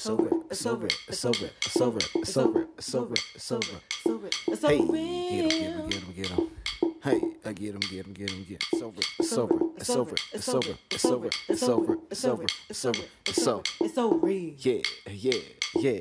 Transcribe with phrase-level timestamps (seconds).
[0.00, 0.30] It's over.
[0.50, 0.88] It's over.
[1.08, 1.50] It's over.
[1.60, 1.98] It's over.
[2.16, 2.66] It's over.
[2.78, 3.14] It's over.
[3.36, 4.28] It's over.
[4.48, 4.96] It's Hey, over.
[4.96, 6.50] get him, get him, get him, get him.
[7.04, 8.64] Hey, I get him, get him, get him, get.
[8.72, 9.00] It's over.
[9.18, 9.54] It's over.
[9.76, 10.14] It's over.
[10.32, 10.76] It's over.
[10.90, 11.28] It's over.
[11.50, 11.98] It's over.
[12.10, 12.46] It's over.
[12.70, 13.02] It's over.
[13.26, 13.62] It's over.
[13.82, 14.30] It's over.
[14.30, 15.34] Yeah, yeah,
[15.74, 16.00] yeah.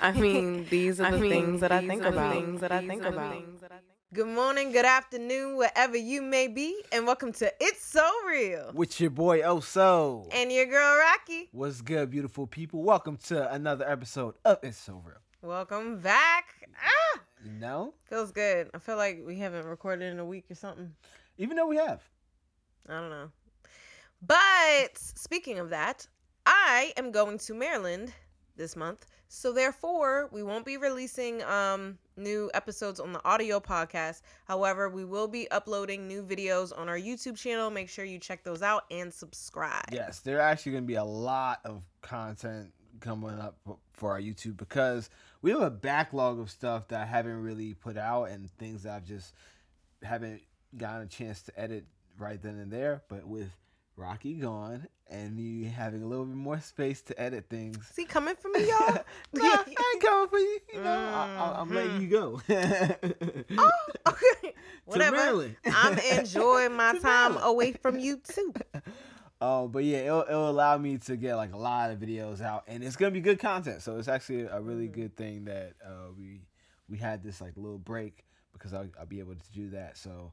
[0.00, 2.34] I mean, these are the things that I think about.
[2.34, 3.32] things that I think about.
[3.32, 7.52] things that I think- Good morning, good afternoon, wherever you may be, and welcome to
[7.60, 8.70] It's So Real.
[8.74, 10.28] With your boy Oso.
[10.32, 11.48] And your girl Rocqi.
[11.50, 12.82] What's good, beautiful people?
[12.82, 15.16] Welcome to another episode of It's So Real.
[15.42, 16.44] Welcome back.
[16.80, 18.70] Ah, You know, feels good.
[18.72, 20.92] I feel like we haven't recorded in a week or something.
[21.38, 22.02] even though we have.
[22.88, 23.30] I don't know.
[24.24, 26.06] But speaking of that,
[26.46, 28.12] I am going to Maryland
[28.56, 29.06] this month.
[29.32, 34.22] So therefore, we won't be releasing um new episodes on the audio podcast.
[34.44, 37.70] However, we will be uploading new videos on our YouTube channel.
[37.70, 39.84] Make sure you check those out and subscribe.
[39.92, 43.56] Yes, there are actually going to be a lot of content coming up
[43.94, 45.10] for- our YouTube because
[45.42, 48.96] we have a backlog of stuff that I haven't really put out and things that
[48.96, 49.32] I've just
[50.02, 50.42] haven't
[50.76, 51.84] gotten a chance to edit
[52.18, 53.02] right then and there.
[53.08, 53.50] But with
[54.00, 57.88] Rocqi gone and me having a little bit more space to edit things.
[57.90, 59.02] Is he coming for me, y'all?
[59.34, 60.58] Nah, I ain't coming for you.
[60.72, 62.40] You know, I, I, I'm letting you go.
[63.58, 63.70] oh,
[64.08, 64.54] okay.
[64.86, 65.54] Whatever.
[65.72, 68.54] I'm enjoying my time away from you too.
[69.42, 72.64] Oh, but yeah, it'll, it'll allow me to get like a lot of videos out,
[72.66, 73.82] and it's gonna be good content.
[73.82, 74.92] So it's actually a really Mhm.
[74.92, 76.40] good thing that uh, we
[76.88, 79.96] we had this like little break because I'll, I'll be able to do that.
[79.96, 80.32] So,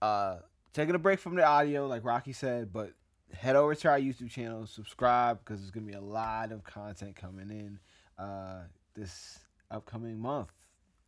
[0.00, 0.36] uh,
[0.72, 2.92] taking a break from the audio, like Rocqi said, but
[3.34, 7.16] head over to our YouTube channel, subscribe because there's gonna be a lot of content
[7.16, 7.78] coming in
[8.22, 8.62] uh,
[8.94, 9.38] this
[9.70, 10.52] upcoming month,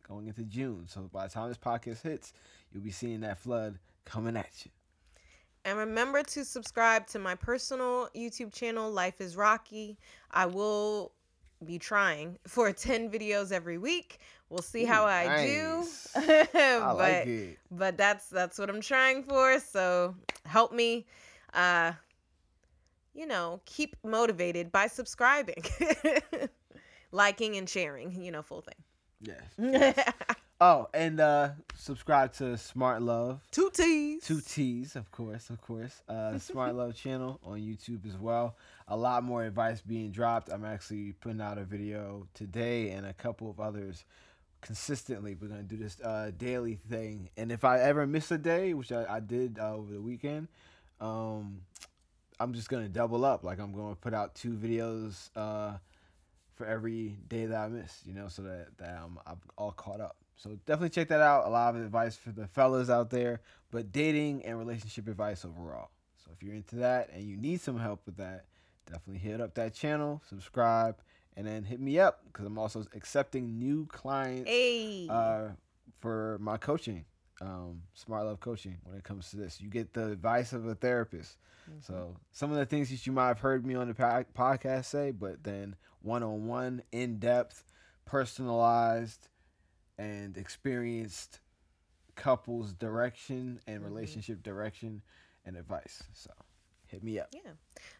[0.07, 0.85] going into June.
[0.87, 2.33] So by the time this podcast hits,
[2.71, 4.71] you'll be seeing that flood coming at you.
[5.65, 9.97] And remember to subscribe to my personal YouTube channel, Life is Rocqi.
[10.29, 11.11] I will
[11.65, 14.19] be trying for 10 videos every week.
[14.49, 16.13] We'll see how I nice.
[16.15, 16.27] do.
[16.53, 17.57] I but like it.
[17.71, 19.59] but that's that's what I'm trying for.
[19.59, 20.15] So
[20.45, 21.05] help me
[21.53, 21.93] uh
[23.13, 25.63] you know, keep motivated by subscribing.
[27.11, 28.75] Liking and sharing, you know, full thing.
[29.21, 29.41] Yes.
[29.95, 30.13] thing.
[30.61, 33.41] Oh, and uh subscribe to Smart Love.
[33.51, 34.23] Two T's.
[34.23, 36.01] Two T's, of course, of course.
[36.07, 38.55] Uh Smart Love channel on YouTube as well.
[38.87, 40.51] A lot more advice being dropped.
[40.51, 44.05] I'm actually putting out a video today and a couple of others
[44.61, 45.35] consistently.
[45.35, 47.29] We're gonna do this uh daily thing.
[47.37, 50.47] And if I ever miss a day, which I, I did uh, over the weekend,
[50.99, 51.61] um
[52.39, 53.43] I'm just gonna double up.
[53.43, 55.77] Like I'm gonna put out two videos uh
[56.55, 59.99] for every day that I miss, you know, so that, that I'm, I'm all caught
[59.99, 60.15] up.
[60.37, 61.47] So definitely check that out.
[61.47, 63.41] A lot of advice for the fellas out there,
[63.71, 65.89] but dating and relationship advice overall.
[66.23, 68.45] So if you're into that and you need some help with that,
[68.85, 70.95] definitely hit up that channel, subscribe,
[71.37, 75.07] and then hit me up because I'm also accepting new clients Hey.
[75.09, 75.49] uh,
[75.99, 77.05] for my coaching,
[77.41, 78.77] um, Smart Love Coaching.
[78.83, 81.37] When it comes to this, you get the advice of a therapist.
[81.81, 84.85] So some of the things that you might have heard me on the po- podcast
[84.85, 87.63] say, but then one on one, in depth,
[88.05, 89.27] personalized,
[89.97, 91.39] and experienced
[92.15, 93.85] couples direction and Mhm.
[93.85, 95.01] relationship direction
[95.45, 96.03] and advice.
[96.13, 96.31] So
[96.95, 97.27] hit me up.
[97.33, 97.51] Yeah.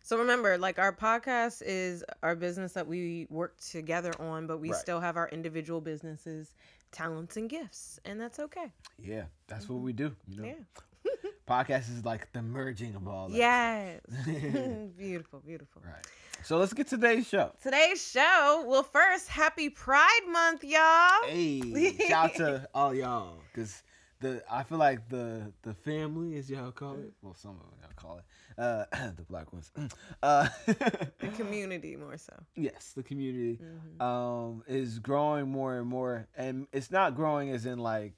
[0.02, 4.72] So remember, like our podcast is our business that we work together on, but we
[4.72, 4.80] Right.
[4.80, 6.56] still have our individual businesses,
[6.92, 8.72] talents and gifts, and that's okay.
[8.98, 9.86] Yeah, that's what mm-hmm.
[9.86, 10.16] we do.
[10.28, 11.12] You know, Yeah.
[11.48, 13.36] podcast is like the merging of all that.
[13.36, 14.02] Yes.
[14.98, 15.82] beautiful, beautiful.
[15.86, 16.06] Right.
[16.44, 17.52] So let's get to today's show.
[17.62, 18.64] Today's show.
[18.66, 21.24] Well, first, happy Pride Month, y'all.
[21.26, 23.84] Hey, shout to all y'all, cause
[24.22, 27.92] the I feel like the the family, as y'all call it, well, some of y'all
[27.96, 28.24] call it,
[28.58, 28.86] uh,
[29.16, 29.72] the black ones,
[30.24, 32.34] uh, The community more so.
[32.56, 34.02] yes, the community, Mhm.
[34.02, 38.14] um, is growing more and more, and it's not growing as in like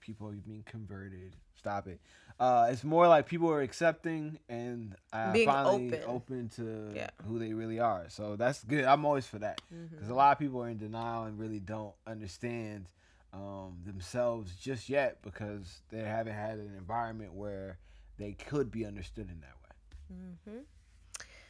[0.00, 1.36] people being converted.
[1.56, 2.00] Stop it.
[2.40, 6.02] Uh, it's more like people are accepting and uh, Being finally open.
[6.08, 7.10] open to Yeah.
[7.24, 8.06] who they really are.
[8.08, 8.84] So that's good.
[8.84, 10.16] I'm always for that because a Mhm.
[10.16, 12.88] lot of people are in denial and really don't understand
[13.32, 17.78] um, themselves just yet because they haven't had an environment where
[18.18, 20.56] they could be understood in that way.
[20.56, 20.64] Mhm.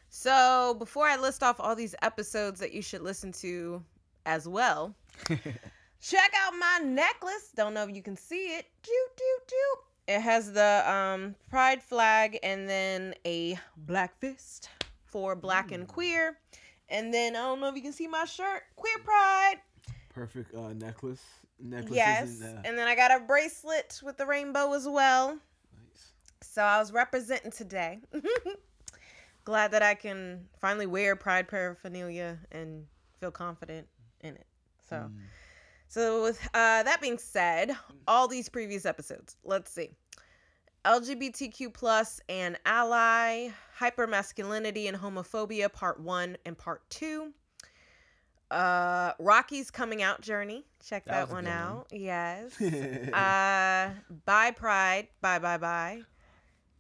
[0.09, 3.83] So, before I list off all these episodes that you should listen to
[4.27, 4.95] as well,
[5.29, 7.51] check out my necklace.
[7.57, 8.67] Don't know if you can see it.
[8.83, 9.85] Doot, doot, doot.
[10.09, 14.69] It has the um, pride flag and then a black fist
[15.05, 16.39] for black and queer.
[16.89, 19.57] And then I don't know if you can see my shirt, queer pride.
[20.13, 21.23] Perfect uh, necklace.
[21.59, 22.41] Necklaces yes.
[22.43, 25.39] and, uh, And then I got a bracelet with the rainbow as well.
[26.53, 28.01] So I was representing today.
[29.45, 32.85] glad that I can finally wear Pride paraphernalia and
[33.19, 33.89] feel confident
[34.21, 34.47] in it.
[34.87, 35.21] So, Mm.
[35.89, 37.75] so with uh, that being said,
[38.07, 39.37] all these previous episodes.
[39.45, 39.93] Let's see.
[40.85, 47.33] LGBTQ plus and ally, hypermasculinity and homophobia, part one and part two.
[48.51, 50.67] Uh, Rocqi's coming out journey.
[50.85, 51.57] Check That that, one good one.
[51.59, 51.87] out.
[51.93, 52.61] Yes.
[53.15, 53.95] uh,
[54.27, 55.09] bye Pride.
[55.23, 56.03] Bye bye bye.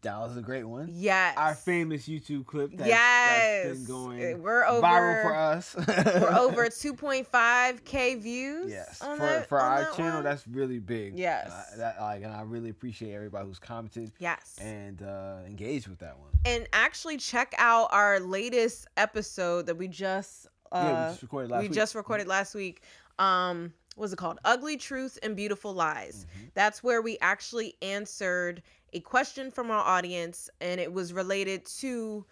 [0.02, 0.88] That was a great one.
[0.92, 1.36] Yes.
[1.36, 2.70] Our famous YouTube clip.
[2.74, 3.64] That's, yes.
[3.66, 4.86] that's been going we're over.
[4.86, 5.74] viral for us.
[5.76, 8.70] we're over 2.5k views.
[8.70, 10.24] Yes, for that- for our that channel, one.
[10.24, 11.16] that's really big.
[11.18, 11.50] Yes.
[11.50, 14.56] Uh, that like, and I really appreciate everybody who's commented yes.
[14.60, 16.30] and uh, engaged with that one.
[16.44, 21.50] and actually check out our latest episode that we just uh, yeah, we just recorded
[21.50, 21.74] last we week.
[21.74, 22.82] just recorded last week.
[23.18, 24.38] Um, what was it called?
[24.44, 26.24] Ugly Truth and Beautiful Lies.
[26.38, 26.50] Mhm.
[26.54, 32.24] That's where we actually answered a question from our audience, and it was related to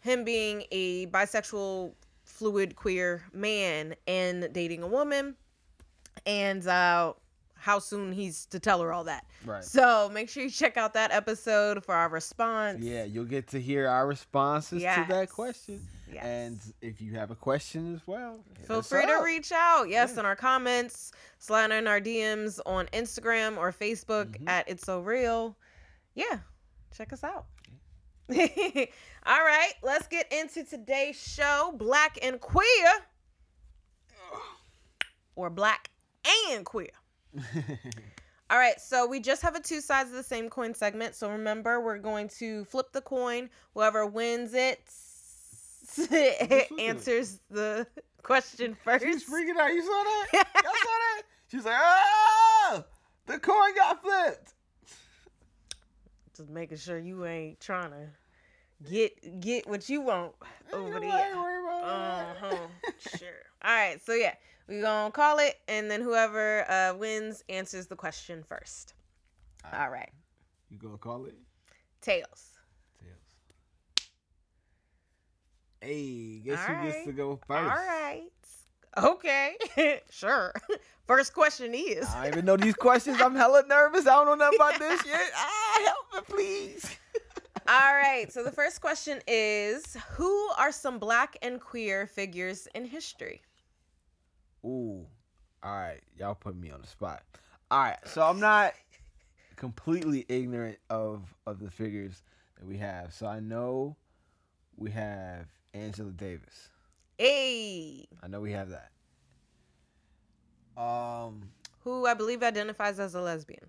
[0.00, 1.92] him being a bisexual,
[2.24, 5.34] fluid, queer man and dating a woman,
[6.26, 7.12] and uh,
[7.54, 9.26] how soon he's to tell her all that.
[9.44, 9.64] Right.
[9.64, 12.80] So make sure you check out that episode for our response.
[12.82, 15.80] Yeah, you'll get to hear our responses to that question.
[16.10, 16.24] Yes.
[16.24, 19.90] And if you have a question as well, Feel free to reach out.
[19.90, 20.20] Yes, Yeah.
[20.20, 24.48] in our comments, slide in our DMs on Instagram or Facebook Mhm.
[24.48, 25.54] at It's So Real.
[26.18, 26.38] Yeah,
[26.96, 27.46] check us out.
[28.28, 28.36] All
[29.44, 32.90] right, let's get into today's show Black and Queer,
[35.36, 35.90] or Black
[36.50, 36.90] and Queer.
[38.50, 41.14] All right, so we just have a two sides of the same coin segment.
[41.14, 43.48] So remember, we're going to flip the coin.
[43.74, 44.80] Whoever wins it
[46.80, 47.86] answers the
[48.24, 49.04] question first.
[49.04, 49.72] She's freaking out.
[49.72, 50.28] You saw that?
[50.32, 51.22] Y'all saw that?
[51.46, 52.84] She's like, oh,
[53.26, 54.54] the coin got flipped.
[56.38, 58.08] Just making sure you ain't trying to
[58.88, 60.32] get get what you want
[60.72, 61.10] over Ain't there.
[61.10, 62.36] nobody worried about Uh that.
[62.40, 62.66] huh.
[63.18, 63.28] sure.
[63.64, 64.00] All right.
[64.06, 64.34] So yeah,
[64.68, 68.94] we gonna call it, and then whoever uh, wins answers the question first.
[69.72, 70.10] All right.
[70.70, 71.34] You gonna call it?
[72.00, 72.52] Tails.
[73.02, 73.18] Tails.
[75.80, 77.62] Hey, guess who gets to go first?
[77.62, 78.28] All right.
[79.04, 79.56] Okay.
[80.10, 80.52] sure.
[81.06, 82.06] First question is.
[82.06, 83.20] I don't even know these questions.
[83.20, 84.06] I'm hella nervous.
[84.06, 85.30] I don't know nothing about this yet.
[85.34, 86.96] Ah, help me, please.
[87.68, 88.26] All right.
[88.30, 93.42] So the first question is Who are some black and queer figures in history?
[94.64, 95.06] Ooh.
[95.62, 96.00] All right.
[96.16, 97.22] Y'all put me on the spot.
[97.70, 97.98] All right.
[98.06, 98.74] So I'm not
[99.56, 102.22] completely ignorant of of the figures
[102.58, 103.12] that we have.
[103.12, 103.96] So I know
[104.76, 106.70] we have Angela Davis.
[107.18, 108.06] Hey.
[108.22, 108.90] I know we have that.
[110.80, 111.50] Um.
[111.80, 113.66] Who I believe identifies as a lesbian.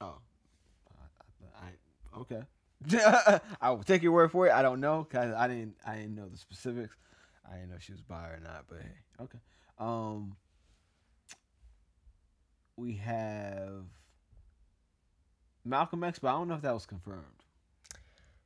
[0.00, 0.18] Oh.
[1.58, 2.42] I, I okay.
[3.62, 4.52] I will take your word for it.
[4.52, 5.76] I don't know because I didn't.
[5.86, 6.96] I didn't know the specifics.
[7.50, 8.66] I didn't know if she was bi or not.
[8.68, 9.38] But hey, okay.
[9.78, 10.36] Um.
[12.76, 13.84] We have
[15.64, 17.44] Malcolm X, but I don't know if that was confirmed.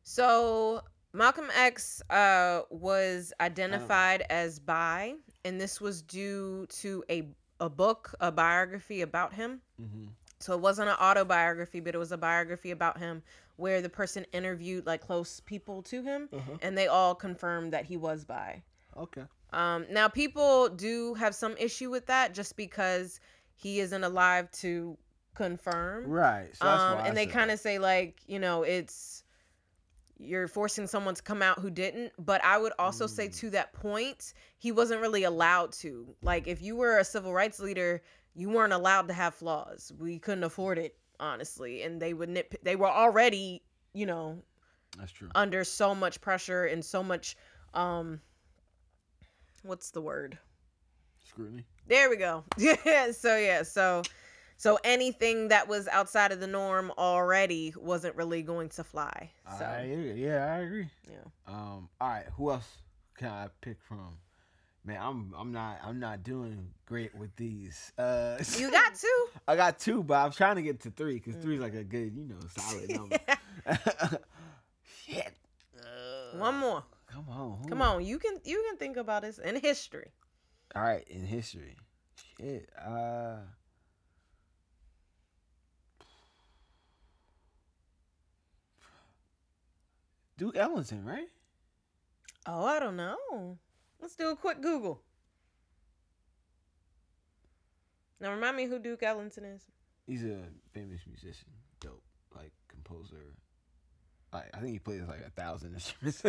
[0.02, 0.82] So
[1.12, 5.14] Malcolm X uh, was identified as bi,
[5.44, 7.28] and this was due to a
[7.60, 9.60] a book, a biography about him.
[9.82, 10.06] Mm-hmm.
[10.38, 13.22] So it wasn't an autobiography, but it was a biography about him
[13.56, 16.58] where the person interviewed like close people to him, Uh-huh.
[16.62, 18.62] and they all confirmed that he was bi.
[18.96, 19.24] Okay.
[19.52, 23.18] Um, now people do have some issue with that just because
[23.56, 24.96] he isn't alive to
[25.34, 26.06] confirm.
[26.06, 26.54] Right.
[26.54, 29.24] So that's um, why I and they kind of say like you know it's
[30.18, 33.36] you're forcing someone to come out who didn't but i would also say Mm.
[33.38, 37.60] to that point he wasn't really allowed to like if you were a civil rights
[37.60, 38.02] leader
[38.34, 42.54] you weren't allowed to have flaws we couldn't afford it honestly and they would nit
[42.64, 43.62] they were already
[43.94, 44.42] you know
[44.98, 45.28] That's true.
[45.34, 47.36] under so much pressure and so much
[47.74, 48.20] um
[49.62, 50.38] what's the word
[51.28, 51.64] Scrutiny.
[51.86, 52.42] there we go.
[52.58, 53.10] Yeah.
[53.12, 53.62] So yeah.
[53.62, 54.02] So
[54.58, 59.30] so anything that was outside of the norm already wasn't really going to fly.
[59.58, 59.84] So I,
[60.14, 60.90] yeah, I agree.
[61.10, 61.16] yeah.
[61.46, 61.88] Um.
[62.00, 62.26] All right.
[62.36, 62.68] Who else
[63.16, 64.18] can I pick from?
[64.84, 67.92] Man, I'm I'm not I'm not doing great with these.
[67.98, 69.26] Uh, You got two.
[69.46, 72.14] I got two, but I'm trying to get to three because three's like a good,
[72.14, 73.16] you know, solid number.
[75.04, 75.32] Shit.
[76.34, 76.82] One more.
[77.06, 77.68] Come on.
[77.68, 78.04] Come on.
[78.04, 80.10] You can you can think about this in history.
[80.74, 81.76] All right, in history.
[82.38, 82.68] Shit.
[82.78, 83.36] Uh.
[90.38, 91.28] Duke Ellington, right?
[92.46, 93.58] Oh, I don't know.
[94.00, 95.02] Let's do a quick Google.
[98.20, 99.62] Now remind me who Duke Ellington is.
[100.06, 100.38] He's a
[100.72, 101.48] famous musician,
[101.80, 102.02] dope,
[102.34, 103.34] like composer.
[104.32, 106.22] Like I think he plays like a thousand instruments.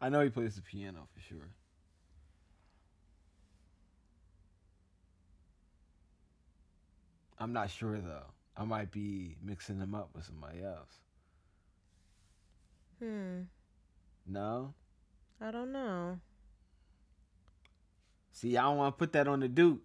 [0.00, 1.48] I know he plays the piano for sure.
[7.38, 8.32] I'm not sure though.
[8.56, 11.03] I might be mixing him up with somebody else.
[13.04, 13.42] Hmm.
[14.26, 14.72] No.
[15.40, 16.20] I don't know.
[18.32, 19.80] See, I don't want to put that on the Duke.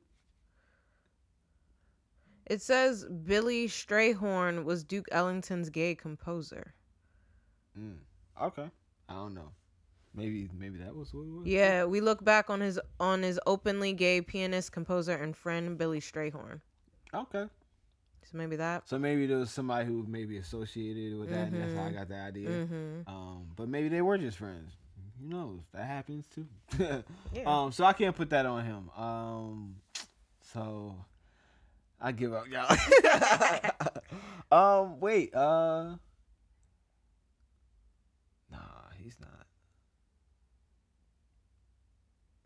[2.46, 6.74] It says Billy Strayhorn was Duke Ellington's gay composer.
[7.78, 7.98] Mm.
[8.42, 8.70] Okay.
[9.08, 9.52] I don't know.
[10.16, 11.48] Maybe maybe that was what it was.
[11.48, 16.00] Yeah, we look back on his on his openly gay pianist, composer, and friend Billy
[16.00, 16.62] Strayhorn.
[17.14, 17.46] Okay.
[18.24, 18.88] So maybe that.
[18.88, 21.94] So maybe there was somebody who maybe associated with that, and that's how I Mhm.
[21.96, 22.50] got the idea.
[22.50, 23.10] Mm-hmm.
[23.10, 24.72] Um, but maybe they were just friends.
[25.20, 25.62] Who knows?
[25.74, 26.48] That happens too.
[27.34, 27.44] Yeah.
[27.46, 28.90] Um, so I can't put that on him.
[28.96, 29.76] Um,
[30.54, 30.96] so
[32.00, 32.76] I give up, y'all.
[34.86, 35.34] um, wait.
[35.34, 35.96] Uh,
[38.52, 38.58] nah,
[39.02, 39.46] he's not.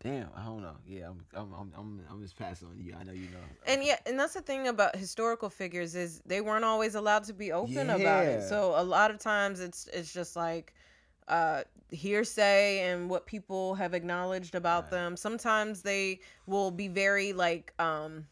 [0.04, 0.76] Damn, I don't know.
[0.86, 2.94] Yeah, I'm, I'm, I'm, I'm, I'm just passing on you.
[2.98, 3.38] I know you know.
[3.66, 7.32] And yeah, and that's the thing about historical figures is they weren't always allowed to
[7.32, 8.42] be open about it.
[8.42, 10.74] So a lot of times it's it's just like
[11.28, 14.90] uh hearsay and what people have acknowledged about Right.
[14.90, 15.16] them.
[15.16, 18.26] Sometimes they will be very like um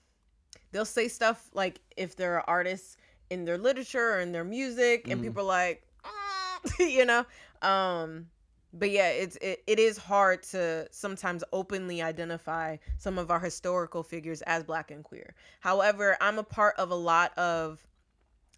[0.73, 2.99] they'll say stuff like if they're artists
[3.31, 5.25] in their literature or in their music and Mhm.
[5.25, 7.25] people are like "Mm," you know
[7.62, 8.26] um
[8.73, 14.02] but yeah it's it, it is hard to sometimes openly identify some of our historical
[14.02, 15.35] figures as black and queer.
[15.61, 17.87] However i'm a part of a lot of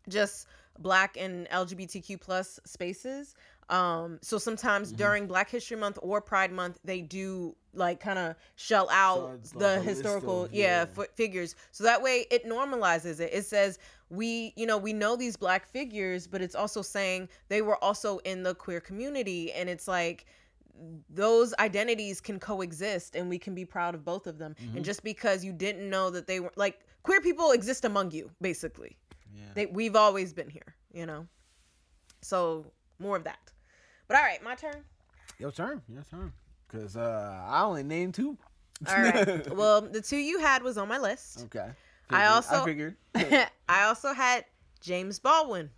[0.08, 0.46] just
[0.78, 3.34] black and lgbtq plus spaces
[3.70, 4.96] um so sometimes Mhm.
[4.96, 9.52] during black history month or pride month they do like kind of shell out it's
[9.52, 10.84] the like historical of- yeah, yeah.
[10.84, 13.78] fi- figures so that way it normalizes it it says
[14.10, 18.18] we you know we know these black figures but it's also saying they were also
[18.18, 20.26] in the queer community and it's like
[21.08, 24.76] those identities can coexist and we can be proud of both of them Mhm.
[24.76, 28.30] and just because you didn't know that they were like queer people exist among you
[28.42, 28.98] basically
[29.34, 29.42] Yeah.
[29.54, 31.26] they we've always been here you know
[32.20, 32.66] so
[32.98, 33.52] more of that
[34.08, 34.82] but all right my turn
[35.38, 35.82] Your turn.
[35.88, 36.32] Your turn.
[36.68, 38.36] Cause uh, I only named two.
[38.88, 41.70] all right well the two you had was on my list okay.
[42.10, 42.96] I also- I figured.
[43.68, 44.44] i also had
[44.80, 45.70] james baldwin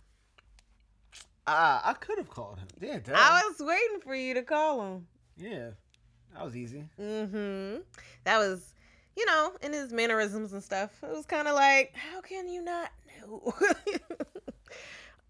[1.49, 2.67] Ah, I could have called him.
[2.81, 5.07] Yeah, i was waiting for you to call him
[5.37, 5.69] yeah,
[6.33, 6.83] that was easy.
[6.99, 7.81] Mm-hmm.
[8.23, 8.73] That was,
[9.15, 10.89] you know, in his mannerisms and stuff.
[11.03, 12.89] It was kind of like, how can you not
[13.21, 13.53] know?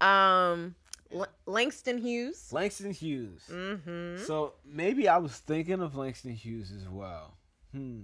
[0.06, 0.74] um,
[1.14, 2.52] L- Langston Hughes.
[2.52, 3.42] Langston Hughes.
[3.50, 4.24] Mm-hmm.
[4.24, 7.34] So maybe I was thinking of Langston Hughes as well.
[7.72, 8.02] Hmm.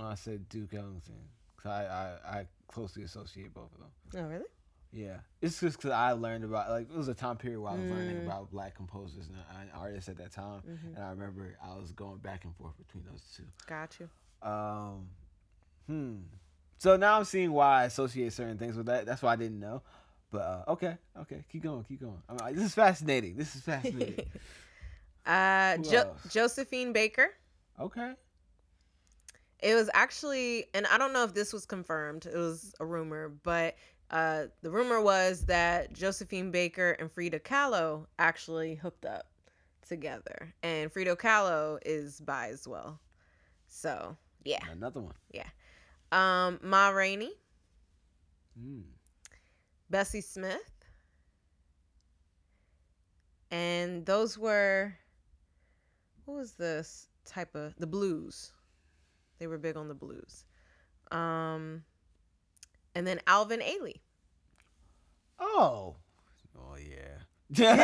[0.00, 1.28] Oh, I said Duke Ellington.
[1.56, 3.90] 'Cause I, I, I closely associate both of them.
[4.24, 4.44] Oh, really?
[4.92, 7.74] Yeah, it's just because I learned about like it was a time period where I
[7.76, 8.26] was learning Mm.
[8.26, 10.94] about black composers and, and artists at that time, Mm-hmm.
[10.96, 13.42] and I remember I was going back and forth between those two.
[13.66, 14.08] Got you.
[14.48, 15.08] Um,
[15.88, 16.16] hmm.
[16.78, 19.04] So now I'm seeing why I associate certain things with that.
[19.06, 19.82] That's why I didn't know.
[20.34, 22.20] But uh, okay, okay, keep going, keep going.
[22.40, 23.36] Like, this is fascinating.
[23.36, 24.26] This is fascinating.
[25.26, 27.28] uh, jo- Josephine Baker.
[27.80, 28.14] okay.
[29.60, 32.26] It was actually, and I don't know if this was confirmed.
[32.26, 33.76] It was a rumor, but
[34.10, 39.26] uh, the rumor was that Josephine Baker and Frida Kahlo actually hooked up
[39.88, 43.00] together, and Frida Kahlo is bi as well.
[43.68, 45.14] So yeah, Another one.
[45.32, 45.48] Yeah,
[46.12, 47.32] um, Ma Rainey,
[48.58, 48.93] Hmm.
[49.94, 50.88] Bessie Smith,
[53.52, 54.92] and those were
[56.24, 58.50] what was this type of the blues?
[59.38, 60.46] They were big on the blues.
[61.12, 61.84] Um,
[62.96, 64.00] and then Alvin Ailey.
[65.38, 65.94] Oh.
[66.58, 67.20] Oh yeah.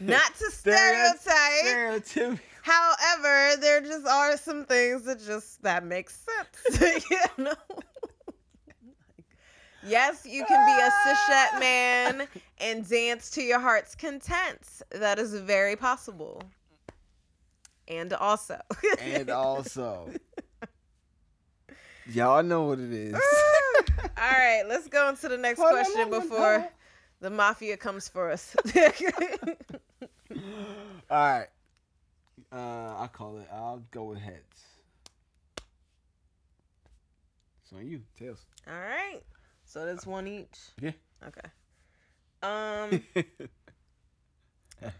[0.00, 1.18] Not to Stereotype.
[1.18, 2.04] stereotype.
[2.04, 2.40] Stereotypical.
[2.60, 6.26] However, there just are some things that just that makes
[6.68, 7.04] sense.
[7.10, 7.54] you know.
[9.88, 12.28] Yes, you can be a cishet man
[12.60, 14.60] and dance to your heart's content.
[14.90, 16.42] That is very possible.
[17.86, 18.60] And also.
[19.00, 20.10] And also,
[22.12, 23.14] y'all know what it is.
[23.14, 26.64] All right, let's go into the next Hold question on, before on.
[27.20, 28.54] the mafia comes for us.
[30.30, 30.38] All
[31.10, 31.46] right.
[32.52, 33.48] Uh, I call it.
[33.52, 34.42] I'll go with heads.
[37.62, 38.44] It's on you, tails.
[38.66, 39.22] All right.
[39.68, 40.58] So that's one each.
[40.80, 40.92] Yeah.
[41.26, 41.40] Okay.
[42.42, 43.02] Um
[44.82, 44.90] all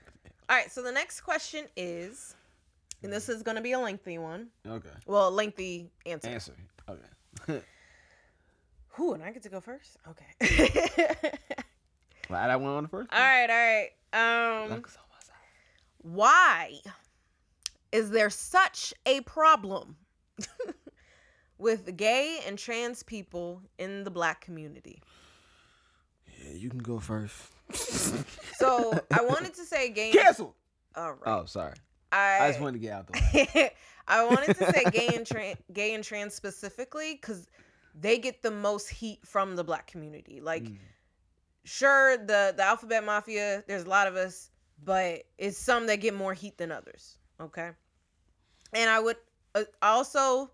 [0.51, 2.37] right, so the next question is
[3.03, 4.49] and this is going to be a lengthy one.
[4.67, 4.89] okay.
[5.07, 6.29] Well, a lengthy answer.
[6.29, 6.55] Answer.
[6.89, 7.63] Okay.
[8.89, 9.97] Who and I get to go first?
[10.09, 11.31] Okay.
[12.27, 13.09] Glad I went on first.
[13.13, 14.65] all right, all right.
[14.65, 15.37] Um Luck's on my side.
[16.03, 16.73] why
[17.93, 19.97] is there such a problem
[21.59, 25.01] with gay and trans people in the black community?
[26.43, 27.53] Yeah, you can go first.
[28.57, 30.11] So I wanted to say gay.
[30.11, 30.55] And, cancel.
[30.97, 31.21] all right.
[31.27, 31.75] Oh, sorry.
[32.11, 33.71] I, I just wanted to get out the way.
[34.09, 37.47] I wanted to say gay and trans, gay and trans specifically because
[38.01, 40.41] they get the most heat from the black community.
[40.41, 40.79] Like, Mm.
[41.65, 44.51] sure, the the alphabet mafia, there's a lot of us,
[44.85, 47.19] but it's some that get more heat than others.
[47.41, 47.71] Okay,
[48.73, 49.17] and I would
[49.55, 50.51] uh, also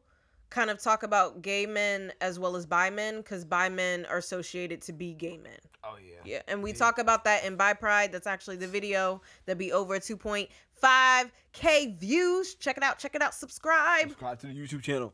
[0.55, 4.19] kind of talk about gay men as well as bi men because bi men are
[4.19, 5.59] associated to be gay men.
[5.83, 6.15] Oh yeah.
[6.25, 6.77] Yeah, and we Yeah.
[6.77, 8.13] talk about that in Bi Pride.
[8.13, 12.55] That's actually the video that be over 2.5k views.
[12.55, 12.99] Check it out.
[12.99, 13.35] Check it out.
[13.35, 14.09] Subscribe.
[14.09, 15.13] Subscribe to the YouTube channel.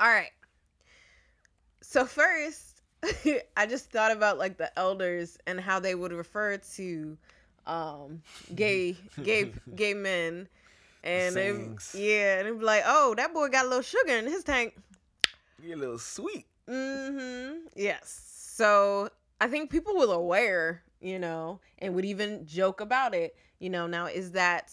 [0.00, 0.30] All right.
[1.82, 2.80] So first,
[3.56, 7.18] I just thought about like the elders and how they would refer to
[7.66, 8.22] um
[8.54, 10.48] gay gay gay men.
[11.06, 11.52] And they,
[11.94, 14.76] yeah, and they'd be like, "Oh, that boy got a little sugar in his tank."
[15.62, 16.46] You're a little sweet.
[16.68, 17.68] Mm-hmm.
[17.76, 18.22] Yes.
[18.54, 19.08] So
[19.40, 23.36] I think people were aware, you know, and would even joke about it.
[23.60, 24.72] You know, now is that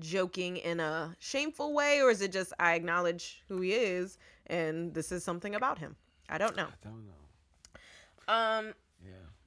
[0.00, 4.92] joking in a shameful way or is it just I acknowledge who he is and
[4.94, 5.96] this is something about him?
[6.28, 6.66] I don't know.
[6.66, 7.12] I don't know.
[8.26, 8.74] Um.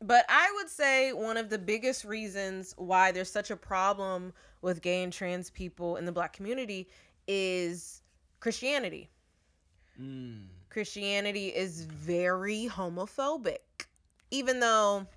[0.02, 4.82] But I would say one of the biggest reasons why there's such a problem with
[4.82, 6.88] gay and trans people in the black community
[7.28, 8.02] is
[8.40, 9.10] Christianity.
[10.00, 10.46] Mm.
[10.70, 13.58] Christianity is very homophobic.
[14.30, 15.08] Even though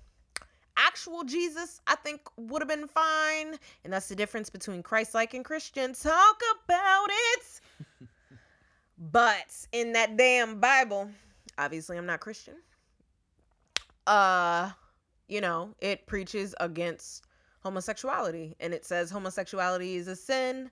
[0.77, 3.55] actual Jesus, I think, would have been fine.
[3.83, 5.93] And that's the difference between Christ like and Christian.
[5.93, 7.61] Talk about it.
[8.97, 11.09] but in that damn Bible,
[11.57, 12.55] obviously I'm not Christian.
[14.07, 14.71] Uh,
[15.27, 17.25] you know, it preaches against
[17.63, 20.69] homosexuality and it says homosexuality is a sin.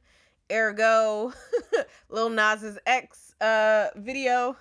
[0.52, 1.32] Ergo,
[2.10, 4.58] Lil Nas's X uh video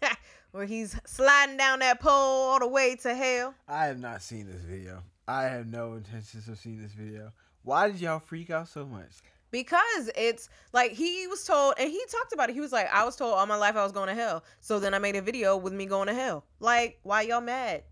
[0.50, 3.54] where he's sliding down that pole all the way to hell.
[3.68, 5.02] I have not seen this video.
[5.28, 7.32] I have no intentions of seeing this video.
[7.62, 9.10] Why did y'all freak out so much?
[9.50, 12.54] Because it's like he was told, and he talked about it.
[12.54, 14.44] He was like, I was told all my life I was going to hell.
[14.60, 16.44] So then I made a video with me going to hell.
[16.60, 17.82] Like, why y'all mad?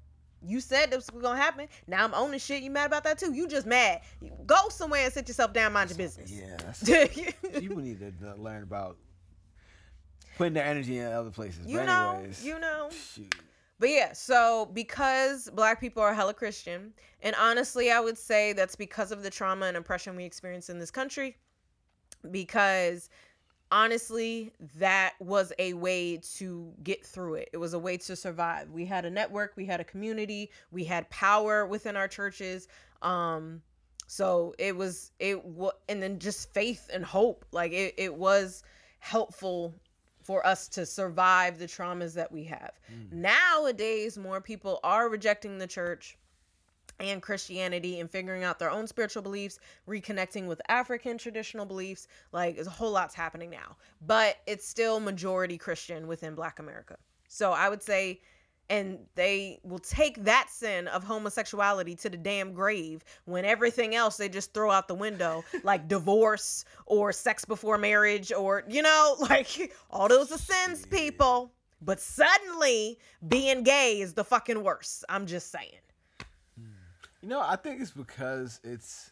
[0.46, 1.68] You said this was gonna happen.
[1.86, 2.62] Now I'm owning shit.
[2.62, 3.32] You mad about that too?
[3.32, 4.02] You just mad.
[4.46, 6.30] Go somewhere and sit yourself down, mind your business.
[6.30, 8.96] Yeah, people need to learn about
[10.36, 11.66] putting their energy in other places.
[11.66, 12.90] you but know, anyways, you know.
[12.90, 13.34] shoot.
[13.78, 18.76] But yeah, so because black people are hella Christian, and honestly, I would say that's
[18.76, 21.36] because of the trauma and oppression we experience in this country.
[22.30, 23.10] Because
[23.74, 27.50] honestly, that was a way to get through it.
[27.52, 28.70] It was a way to survive.
[28.70, 32.68] We had a network, we had a community, we had power within our churches.
[33.02, 33.60] Um,
[34.06, 37.44] so it was it was, and then just faith and hope.
[37.50, 38.62] Like it, it was
[39.00, 39.74] helpful
[40.22, 42.78] for us to survive the traumas that we have.
[43.10, 46.16] Nowadays, more people are rejecting the church
[47.00, 52.08] and Christianity and figuring out their own spiritual beliefs, reconnecting with African traditional beliefs.
[52.32, 53.76] Like, there's a whole lot's happening now,
[54.06, 56.96] but it's still majority Christian within Black America.
[57.28, 58.20] So I would say,
[58.70, 64.16] and they will take that sin of homosexuality to the damn grave when everything else
[64.16, 69.16] they just throw out the window, like divorce or sex before marriage, or, you know,
[69.20, 71.52] like all those are sins, people.
[71.82, 75.04] But suddenly being gay is the fucking worst.
[75.08, 75.83] I'm just saying.
[77.24, 79.10] You know, I think it's because it's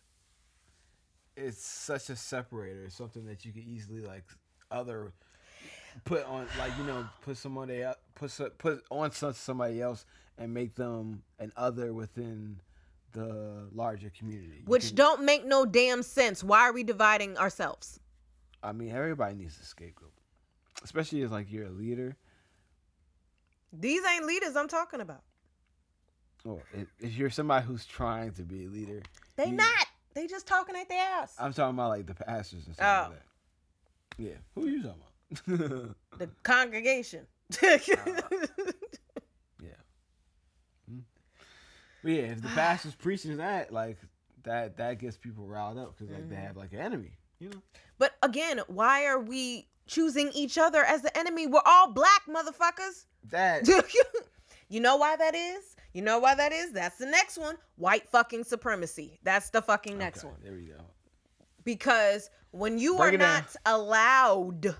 [1.35, 2.85] it's such a separator.
[2.85, 4.25] It's something that you can easily like
[4.70, 5.14] other
[6.05, 7.83] put on like you know put somebody
[8.14, 10.05] put put on some- somebody else
[10.37, 12.61] and make them an other within
[13.12, 14.59] the larger community.
[14.59, 16.44] You Which can- don't make no damn sense.
[16.44, 17.98] Why are we dividing ourselves?
[18.62, 20.12] I mean, everybody needs a scapegoat,
[20.85, 22.18] especially as like you're a leader.
[23.72, 25.22] These ain't leaders I'm talking about.
[26.44, 29.02] Or if, if you're somebody who's trying to be a leader,
[29.37, 29.87] They you- not.
[30.14, 31.35] They just talking at their ass.
[31.38, 33.11] I'm talking about like the pastors and stuff Oh.
[33.11, 34.22] like that.
[34.22, 35.00] Yeah, who are you talking
[35.46, 35.96] about?
[36.18, 37.26] The congregation.
[37.62, 37.76] yeah.
[40.88, 40.98] Hmm.
[42.02, 43.98] But yeah, if the pastor's preaching that, like
[44.42, 46.44] that, that gets people riled up because like they Mm-hmm.
[46.46, 47.62] have like an enemy, you know.
[47.98, 51.46] but again, why are we choosing each other as the enemy?
[51.46, 53.05] We're all black motherfuckers.
[53.31, 53.66] That
[54.68, 55.76] you know why that is?
[55.92, 56.72] You know why that is?
[56.72, 57.57] That's the next one.
[57.76, 59.18] White fucking supremacy.
[59.22, 60.37] That's the fucking next Okay, one.
[60.42, 60.81] There we go.
[61.64, 63.42] Because when you Break are it down.
[63.42, 64.74] not allowed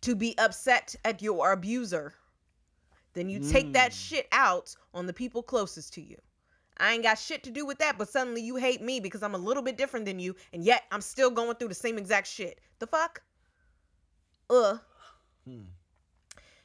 [0.00, 2.14] to be upset at your abuser,
[3.12, 4.08] then you take that Mm.
[4.08, 6.16] shit out on the people closest to you.
[6.78, 9.34] I ain't got shit to do with that, but suddenly you hate me because I'm
[9.34, 12.28] a little bit different than you, and yet I'm still going through the same exact
[12.28, 12.60] shit.
[12.78, 13.20] The fuck?
[14.48, 14.78] Ugh.
[15.44, 15.62] Hmm.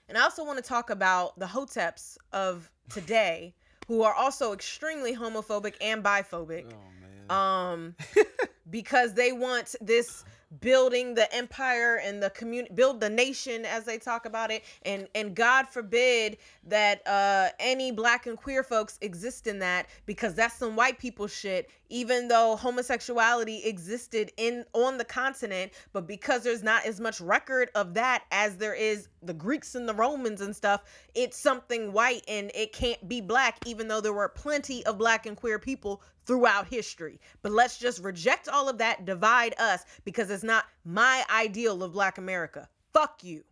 [0.08, 3.56] And I also want to talk about the hoteps of today
[3.88, 6.72] who are also extremely homophobic and biphobic.
[6.72, 6.94] Oh
[7.30, 7.96] um
[8.70, 10.24] because they want this
[10.60, 14.64] building the empire and the community build the nation as they talk about it.
[14.84, 20.36] And and god forbid that uh any black and queer folks exist in that because
[20.36, 25.72] that's some white people shit even though homosexuality existed in on the continent.
[25.92, 29.88] But because there's not as much record of that as there is the greeks and
[29.88, 30.84] the romans and stuff
[31.16, 35.26] it's something white and it can't be black even though there were plenty of black
[35.26, 37.20] and queer people throughout history.
[37.42, 41.94] But let's just reject all of that, divide us, because it's not my ideal of
[41.94, 42.68] Black America.
[42.94, 43.44] Fuck you.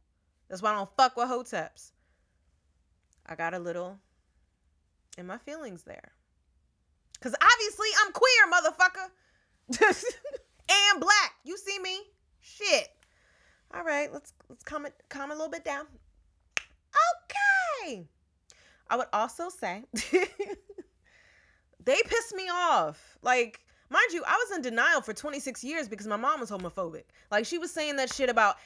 [0.49, 1.91] That's why I don't fuck with hoteps.
[3.25, 3.97] I got a little
[5.17, 6.11] in my feelings there.
[7.21, 9.07] Cause obviously I'm queer, motherfucker.
[10.69, 11.33] and black.
[11.43, 11.99] You see me?
[12.41, 12.89] Shit.
[13.73, 15.85] All right, let's let's calm it calm a little bit down.
[17.85, 18.05] Okay.
[18.89, 19.83] I would also say
[21.83, 23.17] they pissed me off.
[23.21, 27.03] Like, mind you, I was in denial for 26 years because my mom was homophobic.
[27.29, 28.57] Like, she was saying that shit about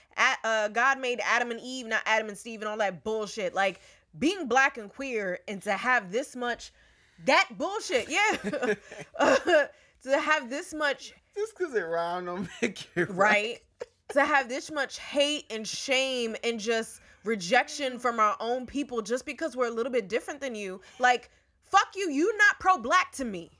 [0.43, 3.53] uh, God made Adam and Eve, not Adam and Steve, and all that bullshit.
[3.53, 3.81] Like,
[4.17, 6.71] being black and queer and to have this much,
[7.25, 8.75] that bullshit, yeah.
[10.03, 13.59] to have this much Just because it rhymed don't make it right?
[14.13, 19.25] to have this much hate and shame and just rejection from our own people just
[19.25, 20.79] because we're a little bit different than you.
[20.99, 21.31] Like,
[21.69, 23.59] fuck you, you not pro black to me.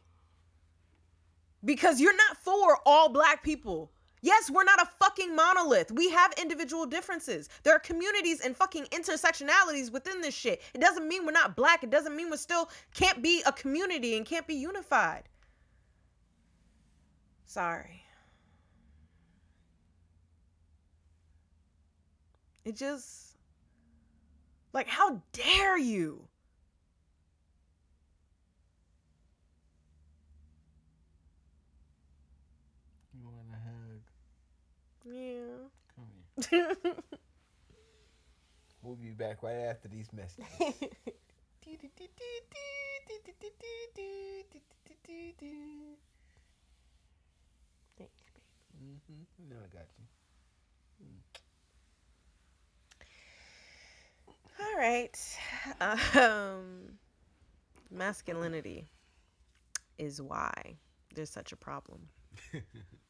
[1.63, 3.91] Because you're not for all black people.
[4.21, 5.91] Yes, we're not a fucking monolith.
[5.91, 7.49] We have individual differences.
[7.63, 10.61] There are communities and fucking intersectionalities within this shit.
[10.73, 11.83] It doesn't mean we're not black.
[11.83, 15.23] It doesn't mean we still can't be a community and can't be unified.
[17.45, 18.03] Sorry.
[22.65, 23.37] It just
[24.73, 26.27] like how dare you?
[33.13, 34.01] You want a hug?
[35.05, 35.69] Yeah.
[35.95, 36.07] Come
[36.49, 36.75] here.
[38.81, 40.45] We'll be back right after these messages.
[48.85, 49.23] Mm-hmm.
[49.39, 50.05] You know I got you.
[54.59, 55.17] All right.
[56.15, 56.97] Um
[57.91, 58.87] masculinity
[59.97, 60.77] is why
[61.15, 62.07] there's such a problem.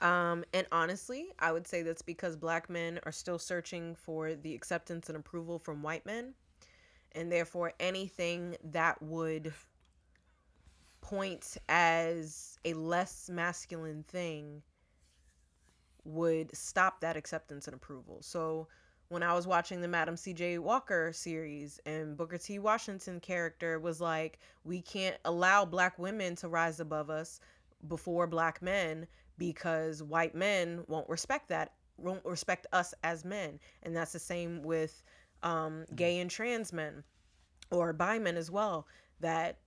[0.00, 4.54] Um, and honestly, I would say that's because black men are still searching for the
[4.54, 6.34] acceptance and approval from white men.
[7.12, 9.54] And therefore, anything that would
[11.00, 14.62] point as a less masculine thing
[16.04, 18.18] would stop that acceptance and approval.
[18.20, 18.68] So,
[19.08, 22.58] when I was watching the Madam CJ Walker series and Booker T.
[22.58, 27.40] Washington character was like, we can't allow black women to rise above us
[27.86, 29.06] before black men
[29.38, 34.62] because white men won't respect that won't respect us as men and that's the same
[34.62, 35.02] with
[35.42, 37.02] um, gay and trans men
[37.70, 38.86] or bi men as well
[39.20, 39.58] that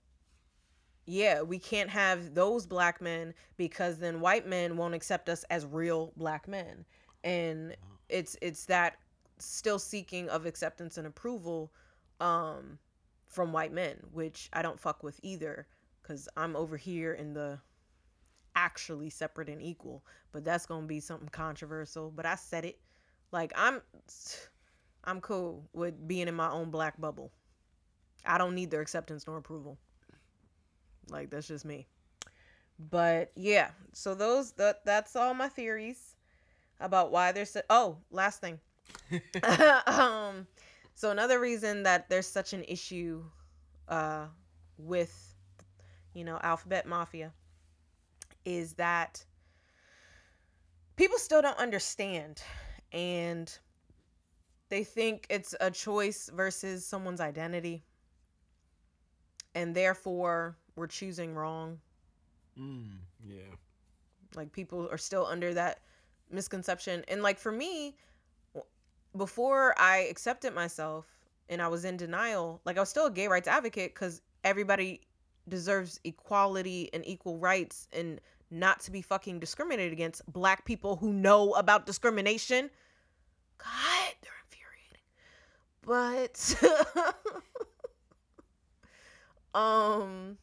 [1.06, 5.66] yeah we can't have those black men because then white men won't accept us as
[5.66, 6.84] real black men.
[7.24, 7.76] And
[8.08, 8.96] it's it's that
[9.38, 11.72] still seeking of acceptance and approval
[12.20, 12.78] um
[13.26, 15.66] from white men which i don't fuck with either
[16.02, 17.58] because i'm over here in the
[18.64, 22.78] actually separate and equal but that's gonna be something controversial but i said it.
[23.32, 23.80] Like i'm
[25.04, 27.32] i'm cool with being in my own black bubble.
[28.26, 29.78] I don't need their acceptance nor approval.
[31.08, 31.86] Like that's just me.
[32.90, 36.16] But yeah so those that that's all my theories
[36.80, 38.58] about why there's su- oh last thing.
[39.86, 40.46] Um
[40.94, 43.22] so another reason that there's such an issue
[43.88, 44.26] uh
[44.76, 45.34] with
[46.14, 47.32] you know alphabet mafia
[48.44, 49.24] is that
[50.96, 52.42] people still don't understand
[52.92, 53.58] and
[54.68, 57.84] they think it's a choice versus someone's identity
[59.54, 61.78] and therefore we're choosing wrong
[62.58, 63.54] Mm, yeah.
[64.34, 65.80] like people are still under that
[66.30, 67.96] misconception and like for me
[69.16, 71.06] before i accepted myself
[71.48, 75.00] and i was in denial like i was still a gay rights advocate because everybody
[75.48, 81.12] deserves equality and equal rights and not to be fucking discriminated against black people who
[81.12, 82.70] know about discrimination.
[83.58, 85.04] God they're infuriating.
[85.82, 87.14] But
[89.58, 90.38] um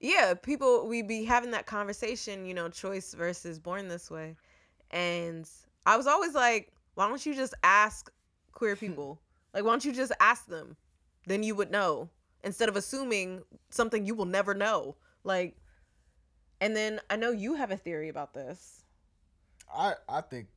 [0.00, 4.36] yeah people we be having that conversation you know choice versus born this way.
[4.90, 5.48] And
[5.86, 8.12] i was always like why don't you just ask
[8.52, 9.20] queer people?
[9.54, 10.76] Like why don't you just ask them?
[11.26, 12.10] Then you would know
[12.44, 15.56] instead of assuming something you will never know like
[16.60, 18.82] and then i know you have a theory about this
[19.74, 20.48] I I think.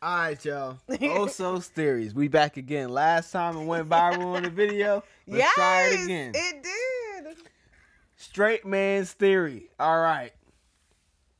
[0.00, 0.78] All right, y'all.
[0.88, 2.14] Oso's theories.
[2.14, 2.88] We back again.
[2.88, 5.04] Last time it went viral on the video.
[5.26, 6.32] Let's yes try it again.
[6.34, 7.36] it did
[8.16, 9.70] Straight man's theory.
[9.78, 10.32] All right.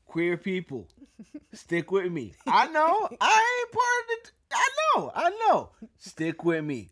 [0.05, 0.87] Queer people,
[1.53, 2.33] stick with me.
[2.45, 4.31] I know I ain't part of it.
[4.53, 5.11] I know.
[5.15, 5.69] I know.
[5.97, 6.89] Stick with me.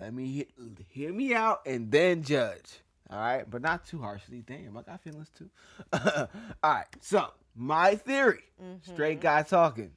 [0.00, 0.44] Let me hear,
[0.88, 2.80] hear me out and then judge.
[3.10, 4.42] All right, but not too harshly.
[4.46, 5.50] Damn, I got feelings too.
[5.92, 6.28] All
[6.64, 6.86] right.
[7.00, 8.44] So my theory.
[8.62, 8.92] Mm-hmm.
[8.92, 9.92] Straight guy talking.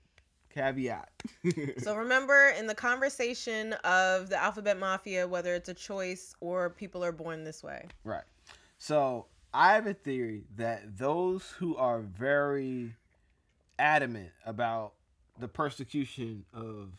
[0.53, 1.09] Caveat.
[1.79, 7.03] So remember in the conversation of the alphabet mafia, whether it's a choice or people
[7.03, 7.85] are born this way.
[8.03, 8.23] Right.
[8.79, 12.95] So I have a theory that those who are very
[13.79, 14.93] adamant about
[15.39, 16.89] the persecution of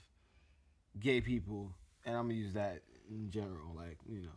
[1.01, 1.73] gay people,
[2.05, 4.29] and I'm gonna use that in general, like you know,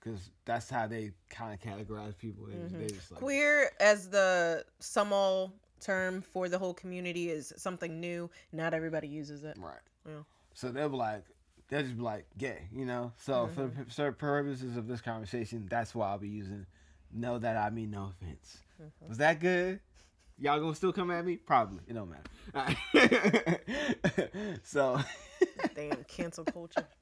[0.00, 2.46] because that's how they kind of categorize people.
[2.46, 2.78] They, Mm-hmm.
[2.80, 8.30] they just like, Queer as the summal term for the whole community is something new.
[8.52, 9.56] Not everybody uses it.
[9.60, 9.78] right.
[10.06, 10.22] Yeah.
[10.54, 11.24] So they'll be like,
[11.68, 13.12] they'll just be like gay, you know.
[13.18, 13.82] So for Mm-hmm.
[13.84, 16.66] the certain purposes of this conversation, that's why I'll be using.
[17.12, 18.58] Know that I mean no offense.
[18.82, 19.08] Mm-hmm.
[19.08, 19.78] Was that good?
[20.36, 21.36] Y'all gonna still come at me?
[21.36, 21.78] Probably.
[21.86, 22.76] It don't matter.
[22.94, 24.60] Alright.
[24.64, 25.00] so
[25.76, 26.86] Damn cancel culture.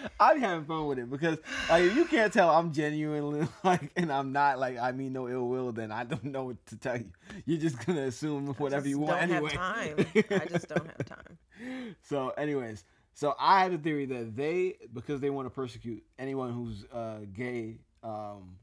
[0.20, 4.12] I'm having fun with it because like if you can't tell I'm genuinely like and
[4.12, 6.96] I'm not like I mean no ill will, then I don't know what to tell
[6.96, 7.10] you.
[7.44, 9.50] You're just gonna assume whatever you want don't anyway.
[9.54, 10.06] have time.
[10.30, 11.38] I just don't have time.
[12.02, 16.52] so anyways so i have a theory that they because they want to persecute anyone
[16.52, 18.56] who's uh, gay um,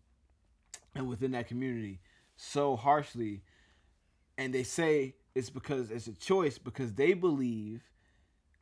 [0.96, 2.00] and within that community
[2.36, 3.41] so harshly
[4.38, 7.82] and they say it's because it's a choice because they believe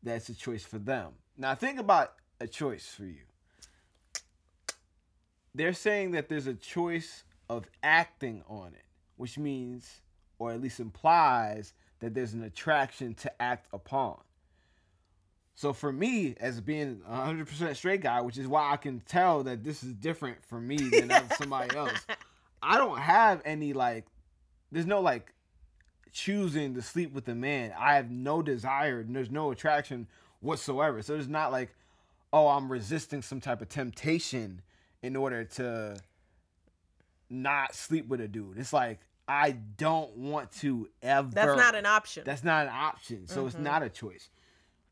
[0.04, 3.24] that it's a choice for them now think about a choice for you
[5.54, 8.86] they're saying that there's a choice of acting on it
[9.18, 10.02] which means
[10.40, 14.18] or at least implies that there's an attraction to act upon
[15.62, 19.00] so for me, as being a hundred percent straight guy, which is why I can
[19.02, 22.06] tell that this is different for me than somebody else,
[22.64, 24.06] I don't have any like.
[24.72, 25.34] There's no like
[26.12, 27.74] choosing to sleep with a man.
[27.78, 29.02] I have no desire.
[29.02, 30.08] and There's no attraction
[30.40, 31.02] whatsoever.
[31.02, 31.76] So it's not like,
[32.34, 34.62] oh, I'm resisting some type of temptation
[35.04, 35.98] in order to
[37.30, 38.58] not sleep with a dude.
[38.58, 41.30] It's like I don't want to ever.
[41.32, 42.24] That's not an option.
[42.26, 43.28] That's not an option.
[43.28, 44.30] So it's not a choice.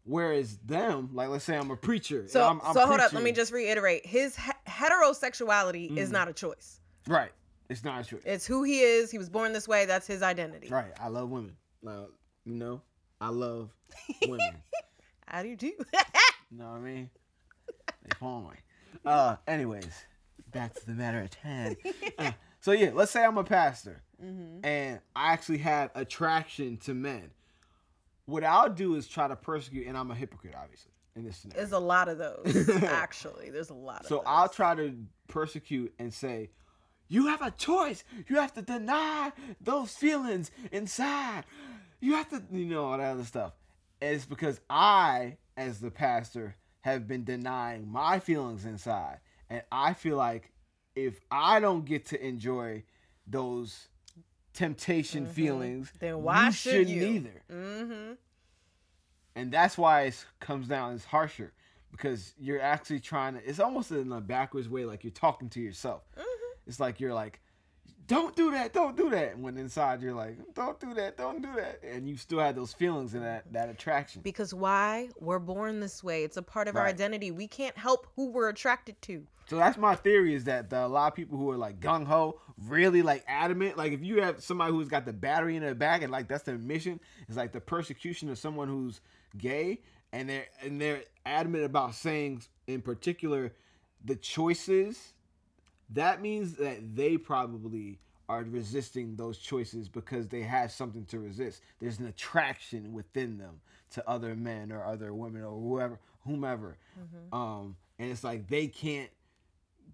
[0.05, 2.25] Whereas them, like let's say I'm a preacher.
[2.27, 3.13] so I'm, I'm so hold up.
[3.13, 4.05] Let me just reiterate.
[4.05, 6.13] His he- heterosexuality is Mm.
[6.13, 6.79] not a choice.
[7.07, 7.31] right.
[7.69, 8.23] It's not a choice.
[8.25, 9.11] It's who he is.
[9.11, 9.85] He was born this way.
[9.85, 10.69] That's his identity.
[10.69, 10.91] Right.
[10.99, 11.55] I love women.
[11.85, 12.05] Uh,
[12.43, 12.81] you know,
[13.21, 13.69] I love
[14.27, 14.55] women.
[15.27, 15.67] How do you do?
[15.67, 15.77] you
[16.57, 17.09] know what I mean?
[18.09, 18.57] They fine.
[19.05, 20.05] Uh, anyways,
[20.51, 21.77] back to the matter at hand.
[22.17, 24.65] Uh, so yeah, let's say I'm a pastor Mm-hmm.
[24.65, 27.31] and I actually have attraction to men.
[28.25, 31.61] What I'll do is try to persecute, and I'm a hypocrite, obviously, in this scenario.
[31.61, 32.69] There's a lot of those.
[32.83, 34.23] Actually, there's a lot of So those.
[34.27, 34.93] I'll try to
[35.29, 36.49] persecute and say,
[37.07, 38.03] you have a choice.
[38.27, 41.45] You have to deny those feelings inside.
[42.01, 43.53] You have to, you know, all that other stuff.
[44.01, 49.19] And it's because I, as the pastor, have been denying my feelings inside.
[49.49, 50.51] And I feel like
[50.95, 52.83] if I don't get to enjoy
[53.27, 53.87] those
[54.53, 55.97] temptation feelings, Mm-hmm.
[56.05, 57.03] Then why you should shouldn't you?
[57.05, 58.13] either Mm-hmm.
[59.35, 61.53] and that's why it comes down it's harsher
[61.91, 65.59] because you're actually trying to it's almost in a backwards way like you're talking to
[65.61, 66.59] yourself Mm-hmm.
[66.67, 67.39] it's like you're like
[68.09, 71.49] don't do that don't do that when inside you're like don't do that don't do
[71.55, 75.09] that and you still have those feelings and that that attraction Because why?
[75.19, 76.23] We're born this way.
[76.23, 77.29] It's a part of our identity.
[77.31, 79.25] We can't help who we're attracted to.
[79.47, 82.39] so that's my theory is that the, a lot of people who are like gung-ho
[82.67, 86.01] really like adamant like if you have somebody who's got the battery in their back
[86.01, 88.99] and like that's their mission it's like the persecution of someone who's
[89.37, 89.79] gay
[90.11, 93.53] and they're and they're adamant about saying in particular
[94.03, 95.13] the choices
[95.91, 97.99] that means that they probably
[98.29, 101.61] are resisting those choices because they have something to resist.
[101.79, 103.59] There's an attraction within them
[103.91, 106.77] to other men or other women or whoever whomever.
[106.99, 107.35] Mm-hmm.
[107.35, 109.09] Um and it's like they can't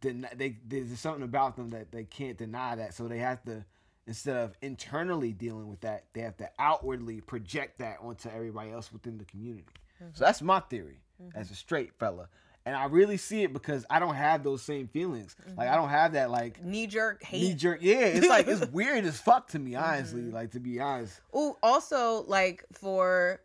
[0.01, 2.93] deny they there's something about them that they can't deny that.
[2.93, 3.63] So they have to
[4.05, 8.91] instead of internally dealing with that they have to outwardly project that onto everybody else
[8.91, 9.65] within the community.
[9.99, 10.23] So mm-hmm.
[10.23, 10.99] that's my theory
[11.33, 11.53] as mm-hmm.
[11.53, 12.27] a straight fella.
[12.65, 15.35] And I really see it because I don't have those same feelings.
[15.55, 15.81] Like I mm-hmm.
[15.81, 17.41] don't have that like Knee jerk hate.
[17.41, 17.79] knee jerk.
[17.81, 20.21] Yeah, it's like it's weird as fuck to me, honestly.
[20.21, 20.35] Mm-hmm.
[20.35, 21.21] Like to be honest.
[21.31, 23.39] Oh, also like for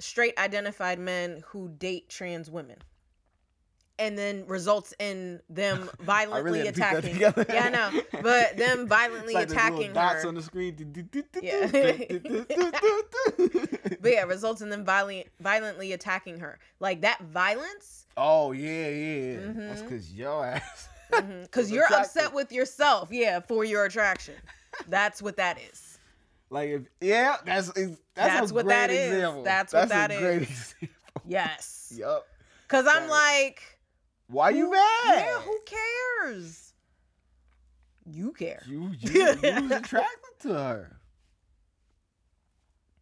[0.00, 2.78] straight identified men who date trans women.
[4.00, 7.54] And then results in them violently had to piece that attacking.
[7.54, 8.00] Yeah, I know.
[8.22, 10.28] But them violently like attacking dots her.
[10.28, 10.74] on the screen.
[11.42, 11.66] Yeah.
[14.00, 16.58] but yeah, results in them violent, violently attacking her.
[16.80, 19.36] Like that violence, oh yeah, yeah.
[19.54, 19.88] That's Mhm.
[19.88, 20.88] because your ass.
[21.10, 22.06] because Was you're attracted.
[22.06, 23.08] upset with yourself.
[23.10, 24.34] Yeah, for your attraction.
[24.88, 25.98] That's what that is.
[26.50, 29.12] Like if yeah, that's that's, That's what that is.
[29.12, 29.42] example.
[29.42, 30.88] That's what that a great example.
[31.26, 31.92] Yes.
[31.96, 32.26] Yup.
[32.66, 33.62] Because I'm like,
[34.30, 35.26] Why you who- mad?
[35.26, 36.72] Yeah, who cares?
[38.06, 38.62] You care.
[38.66, 39.10] You you,
[39.42, 40.96] you was attracted to her.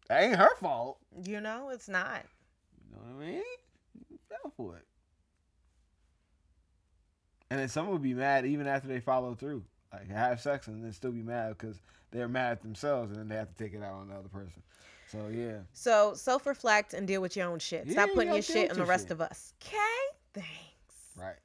[0.07, 0.97] That ain't her fault.
[1.23, 2.25] You know, it's not.
[2.89, 3.43] You know what I mean?
[4.09, 4.85] You fell for it.
[7.51, 9.63] And then someone would be mad even after they follow through.
[9.93, 11.79] Like have sex and then still be mad because
[12.11, 14.29] they're mad at themselves and then they have to take it out on the other
[14.29, 14.61] person.
[15.11, 15.59] So yeah.
[15.73, 17.89] So self reflect and deal with your own shit.
[17.89, 19.11] Stop you putting your shit on the your rest shit.
[19.11, 19.53] of us.
[19.63, 19.77] Okay?
[20.33, 20.68] Thanks.
[21.19, 21.35] Right.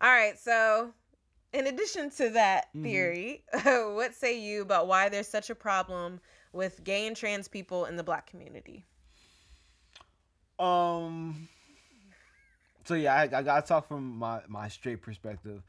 [0.00, 0.92] All right, so
[1.52, 2.82] in addition to that Mhm.
[2.82, 3.44] theory,
[3.94, 6.20] what say you about why there's such a problem
[6.52, 8.84] with gay and trans people in the black community?
[10.58, 11.48] Um.
[12.84, 15.62] So yeah, I, I gotta talk from my my straight perspective,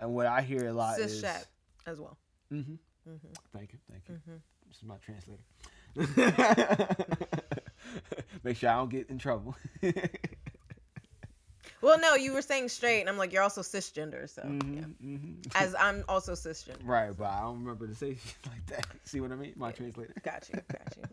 [0.00, 1.20] and what I hear a lot Cis is.
[1.22, 1.46] chat
[1.86, 2.16] as well.
[2.50, 2.60] hmm
[3.08, 3.34] Mhm.
[3.52, 4.14] Thank you, thank you.
[4.14, 4.40] Mhm.
[4.68, 5.42] This is my translator.
[8.44, 9.56] Make sure I don't get in trouble.
[11.82, 15.06] Well, no, you were saying straight, and I'm like, you're also cisgender, so Mhm, yeah.
[15.06, 15.52] mhm.
[15.54, 16.76] As I'm also cisgender.
[16.84, 18.86] right, but I don't remember to say shit like that.
[19.04, 19.54] See what I mean?
[19.56, 20.14] My translator.
[20.22, 21.02] Got you, got you.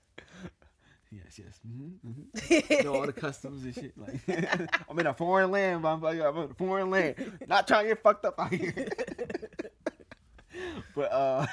[1.09, 1.57] Yes, yes.
[1.65, 2.11] hmm
[2.75, 3.93] hmm know all the customs and shit.
[3.97, 4.19] Like,
[4.89, 7.15] I'm in a foreign land, but I'm, like, I'm in a foreign land.
[7.47, 8.89] Not trying to get fucked up out here.
[10.93, 11.45] but uh,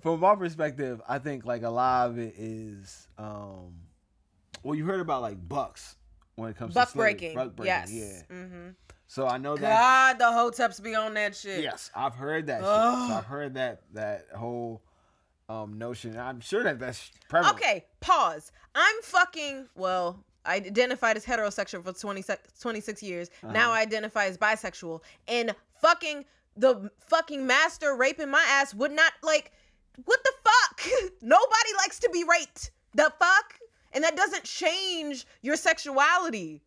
[0.00, 3.74] from my perspective, I think like a lot of it is, um,
[4.62, 5.96] well, you heard about like bucks
[6.38, 7.12] when it comes Buck to slavery.
[7.14, 7.34] breaking.
[7.34, 8.24] Buck breaking, yes.
[8.30, 8.36] yeah.
[8.36, 8.68] hmm
[9.08, 10.18] So I know that.
[10.18, 11.62] God, the hoteps be on that shit.
[11.62, 12.58] Yes, I've heard that.
[12.58, 12.66] Shit.
[12.66, 14.82] So I've heard that that whole
[15.48, 16.16] um notion.
[16.18, 17.56] I'm sure that that's prevalent.
[17.56, 18.52] Okay, pause.
[18.74, 22.22] I'm fucking, well, I identified as heterosexual for 20,
[22.60, 23.30] 26 years.
[23.42, 23.70] Now Uh-huh.
[23.72, 25.00] I identify as bisexual.
[25.26, 26.24] And fucking,
[26.56, 29.50] the fucking master raping my ass would not, like,
[30.04, 31.12] what the fuck?
[31.22, 32.70] Nobody likes to be raped.
[32.94, 33.54] The fuck?
[33.92, 36.62] And that doesn't change your sexuality.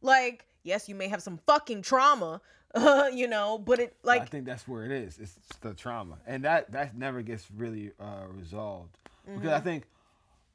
[0.00, 2.40] Like, yes, you may have some fucking trauma,
[2.74, 5.18] uh, you know, but it, like I think that's where it is.
[5.18, 8.98] It's the trauma, and that that never gets really uh, resolved
[9.34, 9.64] because I Mm-hmm.
[9.64, 9.84] think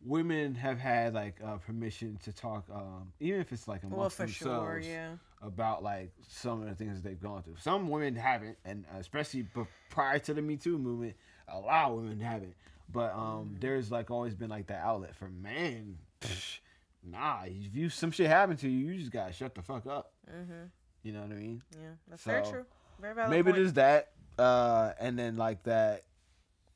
[0.05, 4.09] women have had like uh, permission to talk, um, even if it's like amongst well,
[4.09, 5.11] for themselves, sure, yeah.
[5.41, 7.55] about like some of the things that they've gone through.
[7.59, 9.45] Some women haven't, and especially
[9.89, 11.15] prior to the Me Too movement,
[11.47, 12.55] a lot of women haven't.
[12.91, 13.19] But um,
[13.51, 13.59] Mm-hmm.
[13.59, 15.97] there's like always been like that outlet for man.
[16.21, 16.59] psh,
[17.03, 20.11] Nah, if you some shit happened to you, you just gotta shut the fuck up.
[20.29, 20.65] Mm-hmm.
[21.03, 21.61] You know what I mean?
[21.79, 22.65] Yeah, that's very true.
[22.99, 23.55] Very valid maybe point.
[23.55, 26.03] there's that uh and then like that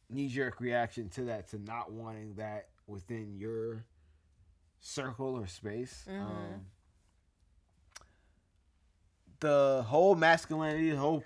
[0.09, 3.83] knee-jerk reaction to that to not wanting that within your
[4.79, 6.21] circle or space Mhm.
[6.21, 6.65] um
[9.39, 11.23] the whole masculinity the whole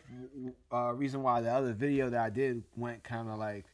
[0.71, 3.65] uh, reason why the other video that i did went kind of like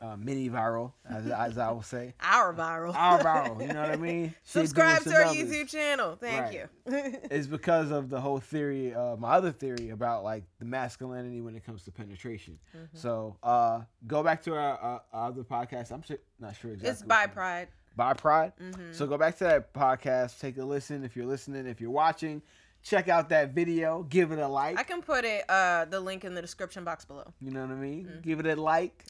[0.00, 2.94] uh, mini viral as, as i will say Our viral.
[2.94, 6.16] our viral you know what i mean Subscribe to our numbers YouTube channel.
[6.20, 6.52] Thank Right.
[6.54, 6.68] you.
[7.30, 11.54] it's because of the whole theory, uh, my other theory about like the masculinity when
[11.56, 12.58] it comes to penetration.
[12.76, 12.96] Mm-hmm.
[12.96, 15.90] So uh, go back to our, uh, our other podcast.
[15.92, 16.90] I'm sure, not sure exactly.
[16.90, 17.68] it's by pride.
[17.96, 18.52] By Pride.
[18.60, 18.92] Mhm.
[18.94, 20.40] So go back to that podcast.
[20.40, 21.66] Take a listen if you're listening.
[21.66, 22.42] If you're watching,
[22.82, 24.02] check out that video.
[24.02, 24.78] Give it a like.
[24.78, 27.32] I can put it uh the link in the description box below.
[27.40, 28.04] you know what I mean?
[28.06, 28.20] Mm-hmm.
[28.20, 29.04] Give it a like,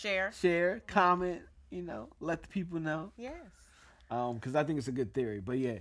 [0.00, 0.32] Share.
[0.32, 1.42] share, comment.
[1.70, 3.12] You know, let the people know.
[3.18, 3.34] Yes.
[4.10, 5.40] Um, because I think it's a good theory.
[5.40, 5.78] But yeah,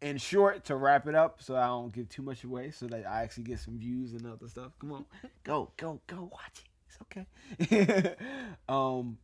[0.00, 3.06] in short, to wrap it up, so I don't give too much away, so that
[3.06, 4.72] I actually get some views and other stuff.
[4.80, 5.04] Come on,
[5.44, 6.68] go, go, go, watch it.
[6.88, 8.16] It's okay.
[8.68, 9.16] um,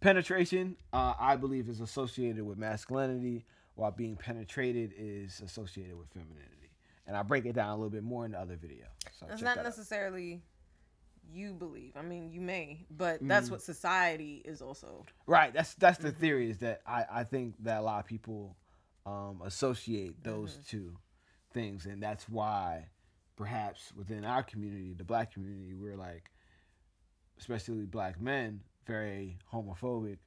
[0.00, 6.70] penetration, uh, I believe, is associated with masculinity, while being penetrated is associated with femininity.
[7.06, 8.86] And I break it down a little bit more in the other video.
[9.18, 10.40] So That's check not necessarily
[11.30, 11.92] you believe.
[11.96, 13.52] I mean, you may, but that's Mm.
[13.52, 15.04] what society is also.
[15.26, 15.52] Right.
[15.52, 18.56] That's that's the theory is that I, I think that a lot of people
[19.06, 20.96] um, associate those two
[21.52, 22.88] things, and that's why
[23.36, 26.30] perhaps within our community, the black community, we're like,
[27.38, 30.18] especially black men, very homophobic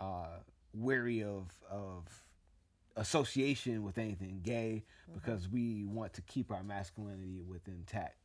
[0.00, 0.38] uh,
[0.74, 2.04] wary of of
[2.96, 8.16] association with anything gay because we want to keep our masculinity within intact.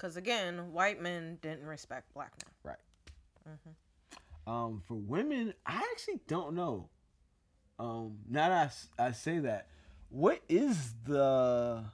[0.00, 2.74] Because again, white men didn't respect black men.
[3.44, 3.58] Right.
[4.46, 6.88] Um, for women, I actually don't know.
[7.78, 9.66] Um, now that I I, say that,
[10.08, 11.84] what is the?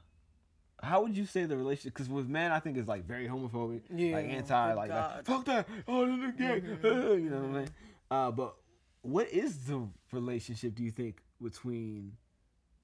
[0.81, 1.95] How would you say the relationship?
[1.95, 5.23] Because with men, I think it's like very homophobic, Yeah, like anti, like, like Mm-hmm.
[5.25, 7.69] fuck that, oh this is gay, you know what I mean?
[8.11, 8.55] Uh, but
[9.03, 10.77] what is the relationship?
[10.77, 12.13] Do you think between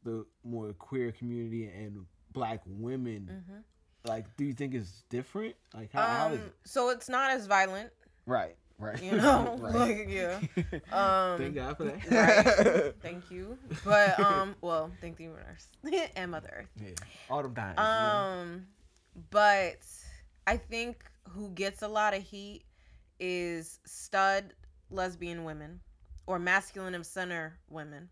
[0.02, 3.44] the more queer community and black women?
[4.04, 5.54] Like, do you think it's different?
[5.74, 6.54] Like, how, how is Um, it?
[6.64, 7.90] so it's not as violent,
[8.26, 9.00] Right, right.
[9.02, 9.56] you know?
[9.60, 9.74] Right.
[9.74, 10.40] like, yeah.
[10.92, 12.10] Um, Thank God for that.
[12.10, 12.94] right.
[13.02, 13.56] Thank you.
[13.84, 15.68] But um, well, thank the universe
[16.16, 16.68] and Mother Earth.
[16.76, 16.94] Yeah,
[17.30, 17.78] autumn know?
[17.78, 18.66] Um,
[19.30, 19.78] but
[20.46, 22.64] I think who gets a lot of heat
[23.20, 24.52] is stud
[24.90, 25.80] lesbian women
[26.26, 28.08] or masculine of center women.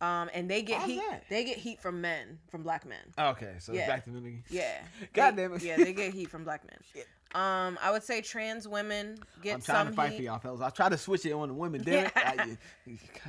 [0.00, 1.02] Um, and they get How's heat.
[1.10, 1.24] that?
[1.28, 2.98] They get heat from men, from black men.
[3.18, 3.86] Okay, so Yeah.
[3.86, 4.42] back to again.
[4.48, 4.78] Yeah.
[5.12, 5.62] God They- damn it.
[5.62, 6.78] Yeah, they get heat from black men.
[6.92, 7.06] Shit.
[7.34, 9.76] Um, I would say trans women get some.
[9.76, 10.16] I'm trying to fight heat.
[10.16, 10.60] for y'all fellas.
[10.62, 11.82] I try to switch it on the women.
[11.84, 12.12] Damn it.
[12.16, 12.56] I-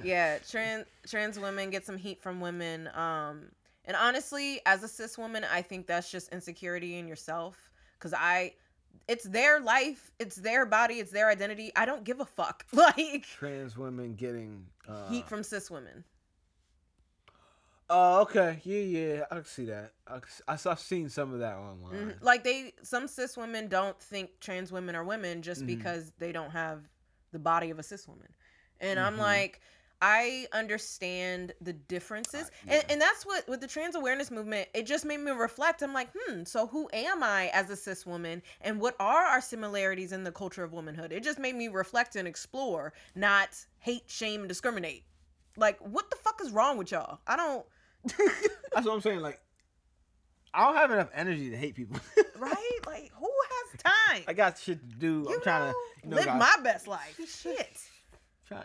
[0.04, 3.44] yeah trans trans women get some heat from women um
[3.86, 7.70] and honestly as a cis woman i think that's just insecurity in yourself
[8.00, 8.52] because i
[9.08, 13.26] it's their life it's their body it's their identity i don't give a fuck like
[13.38, 16.04] Trans women getting uh, heat from cis women
[17.94, 18.62] Oh, okay.
[18.64, 19.24] Yeah, yeah.
[19.30, 19.92] I can see that.
[20.08, 21.94] I, can s- I saw- I've seen some of that online.
[21.94, 22.24] Mhm.
[22.24, 25.68] like they some cis women don't think trans women are women just Mhm.
[25.68, 26.88] because they don't have
[27.34, 28.28] the body of a cis woman
[28.80, 29.20] and i'm Mhm.
[29.20, 29.62] like
[30.02, 32.74] i understand the differences Uh, yeah.
[32.76, 35.94] and, and that's what with the trans awareness movement it just made me reflect i'm
[35.94, 40.12] like hmm so who am i as a cis woman and what are our similarities
[40.14, 44.42] in the culture of womanhood it just made me reflect and explore not hate shame
[44.42, 45.04] and discriminate
[45.58, 47.66] like what the fuck is wrong with y'all i don't
[48.74, 49.20] That's what I'm saying.
[49.20, 49.40] Like,
[50.54, 51.98] I don't have enough energy to hate people.
[52.40, 53.30] right like who
[53.72, 55.26] has time I got shit to do.
[55.30, 57.20] you I'm trying know, to you know, live guys, my best life.
[57.42, 57.78] Shit.
[58.48, 58.64] try-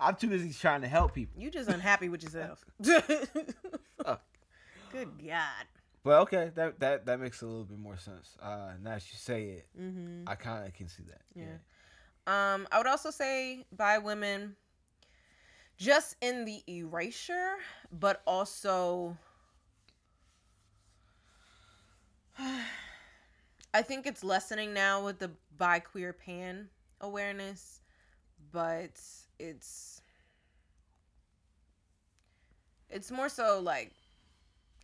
[0.00, 1.40] I'm too busy trying to help people.
[1.40, 2.64] You just unhappy with yourself.
[2.82, 4.22] Fuck.
[4.92, 5.64] Good God.
[6.02, 8.36] But okay, that that that makes a little bit more sense.
[8.42, 10.28] Uh, now that you say it, Mm-hmm.
[10.28, 11.22] I kind of can see that.
[11.34, 11.44] Yeah.
[12.26, 14.56] Um, I would also say by women,
[15.76, 17.54] just in the erasure,
[17.92, 19.16] but also,
[22.38, 26.68] I think it's lessening now with the bi queer pan
[27.00, 27.80] awareness,
[28.52, 29.00] but
[29.38, 30.00] it's
[32.90, 33.92] it's more so like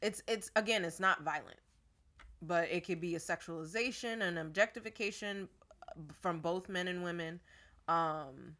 [0.02, 1.58] it's it's again it's not violent
[2.42, 5.48] but it could be a sexualization and objectification
[5.88, 7.40] uh, from both men and women
[7.88, 8.56] um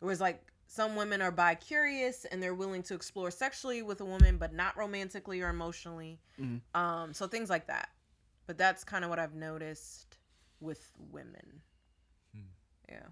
[0.00, 4.00] it was like some women are bi curious and they're willing to explore sexually with
[4.00, 6.18] a woman but not romantically or emotionally.
[6.40, 6.62] Mhm.
[6.74, 7.90] um so things like that.
[8.46, 10.16] But that's kind of what i've noticed
[10.60, 11.60] with women.
[12.34, 12.40] Hmm.
[12.88, 13.06] yeah.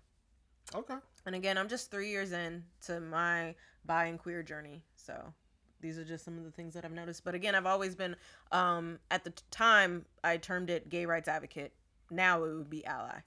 [0.75, 0.97] Okay.
[1.27, 3.55] and again i'm just three years in to my
[3.85, 4.83] bi and queer journey.
[4.97, 5.35] So
[5.83, 7.25] these are just some of the things that i've noticed.
[7.25, 8.17] But again i've always been
[8.53, 11.75] um at the time i termed it gay rights advocate.
[12.11, 13.19] Now it would be ally.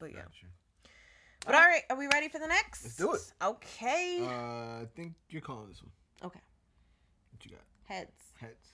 [0.00, 0.22] But yeah.
[0.22, 0.46] Gotcha.
[1.44, 3.32] But all right are we ready for the next Let's do it.
[3.42, 5.92] okay Uh, I think you're calling this one.
[6.24, 6.40] okay
[7.32, 7.60] What you got?
[7.84, 8.68] heads Heads.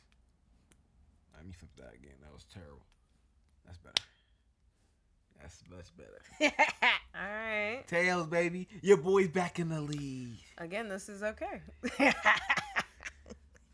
[1.36, 2.14] Let me flip that again.
[2.22, 2.82] That was terrible.
[3.64, 4.02] That's better.
[5.40, 6.54] That's much better.
[7.14, 8.66] all right Tails, baby.
[8.82, 10.38] Your boy's back in the lead.
[10.58, 11.62] again this is okay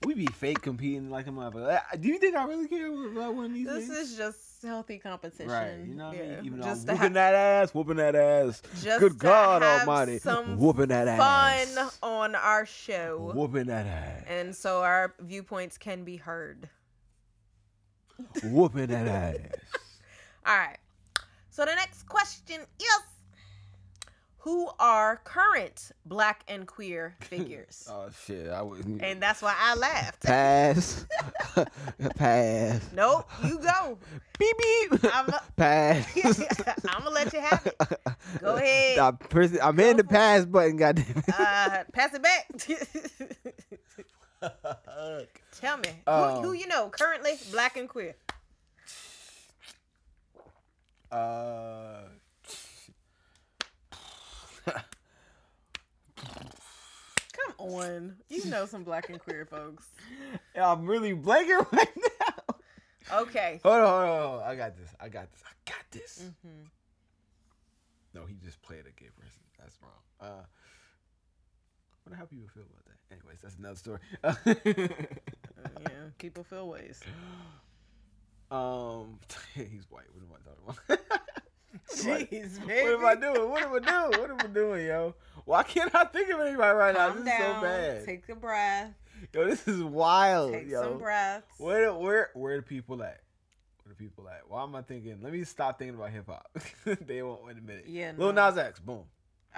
[0.04, 1.76] We be fake competing like a motherfucker.
[1.92, 4.10] Uh, Do you think I really care about one of these this things?
[4.12, 5.78] is just healthy competition right.
[5.86, 6.38] You know what I mean?
[6.44, 8.62] Even just whooping ha- that ass, whooping that ass.
[8.82, 10.18] just Good God Almighty.
[10.18, 11.74] some Whooping that ass.
[11.74, 14.24] fun on our show Whooping that ass.
[14.28, 16.68] and so our viewpoints can be heard.
[18.44, 19.36] Whooping that ass.
[20.46, 20.78] All right.
[21.50, 23.00] So the next question is
[24.44, 27.88] who are current black and queer figures?
[27.90, 28.50] Oh shit!
[28.50, 29.02] I wouldn't.
[29.02, 30.22] and that's why I laughed.
[30.24, 31.06] Pass.
[32.16, 32.80] Pass.
[32.94, 33.98] Nope, you go.
[34.38, 35.00] Beep beep.
[35.14, 36.16] I'm a- Pass.
[36.88, 37.76] I'm gonna let you have it.
[38.40, 38.98] Go ahead.
[38.98, 40.76] I'm, pressing- I'm in the pass button.
[40.76, 41.22] Goddamn.
[41.28, 42.46] Uh, pass it back.
[45.60, 48.14] Tell me who, who Um, you know currently black and queer.
[51.10, 52.02] uh.
[57.32, 59.86] Come on, you know some black and queer folks.
[60.54, 63.18] Yeah, I'm really blanking right now.
[63.20, 63.60] Okay.
[63.62, 64.48] Hold on, hold on, hold on.
[64.48, 64.90] I got this.
[65.00, 65.42] I got this.
[65.44, 66.22] I got this.
[66.24, 66.64] Mm-hmm.
[68.14, 69.40] No, he just played a gay person.
[69.58, 69.92] That's wrong.
[70.20, 73.14] Uh, I wonder how people feel about that.
[73.14, 74.00] Anyways, that's another story.
[75.90, 77.00] yeah, people feel ways.
[78.50, 79.18] um,
[79.54, 80.04] he's white.
[80.12, 81.00] What am I talking about?
[81.96, 82.92] Jeez, What baby.
[82.92, 83.50] am I doing?
[83.50, 84.20] What am I doing?
[84.20, 85.14] What am I doing, yo?
[85.44, 87.08] Why can't I think of anybody right now?
[87.10, 88.04] Calm This is so bad.
[88.06, 88.90] Take a breath.
[89.32, 90.82] yo, this is wild, Take yo.
[90.82, 91.46] some breaths.
[91.58, 93.20] Where where where the people at?
[93.82, 94.42] Where the people at?
[94.48, 95.18] Why am I thinking?
[95.22, 96.48] Let me stop thinking about hip hop.
[97.06, 97.84] they won't wait a minute.
[97.86, 98.48] Yeah, Lil no.
[98.48, 99.04] Nas X, boom.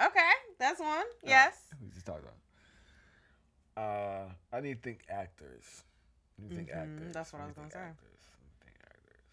[0.03, 1.05] Okay, that's one.
[1.23, 1.57] Yes.
[1.81, 3.83] We just talked about.
[3.83, 5.83] Uh, I need to think actors.
[6.37, 7.13] I need to think Mhm, actors.
[7.13, 7.79] that's what I need was gonna say.
[7.79, 8.19] Actors.
[8.63, 9.23] Think actors.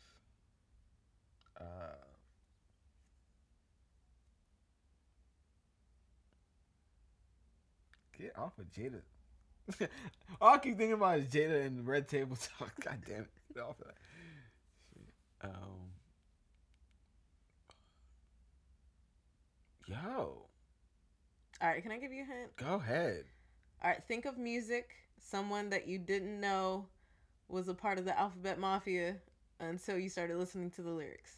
[1.60, 2.03] Uh.
[8.24, 9.02] Get off of Jada.
[10.40, 12.72] All I keep thinking about is Jada and Red Table Talk.
[12.82, 13.28] God damn it.
[13.52, 13.86] Get off of
[15.42, 15.50] that.
[15.50, 15.90] Um.
[19.86, 20.46] Yo,
[21.60, 22.56] All right, can I give you a hint?
[22.56, 23.26] go ahead.
[23.82, 26.86] All right, think of music, someone that you didn't know
[27.48, 29.16] was a part of the Alphabet Mafia
[29.60, 31.36] until you started listening to the lyrics.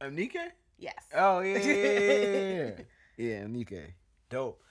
[0.00, 0.36] MNEK?
[0.80, 1.08] Yes.
[1.14, 2.70] Oh yeah, yeah, yeah,
[3.16, 3.86] yeah, yeah.
[4.30, 4.62] dope.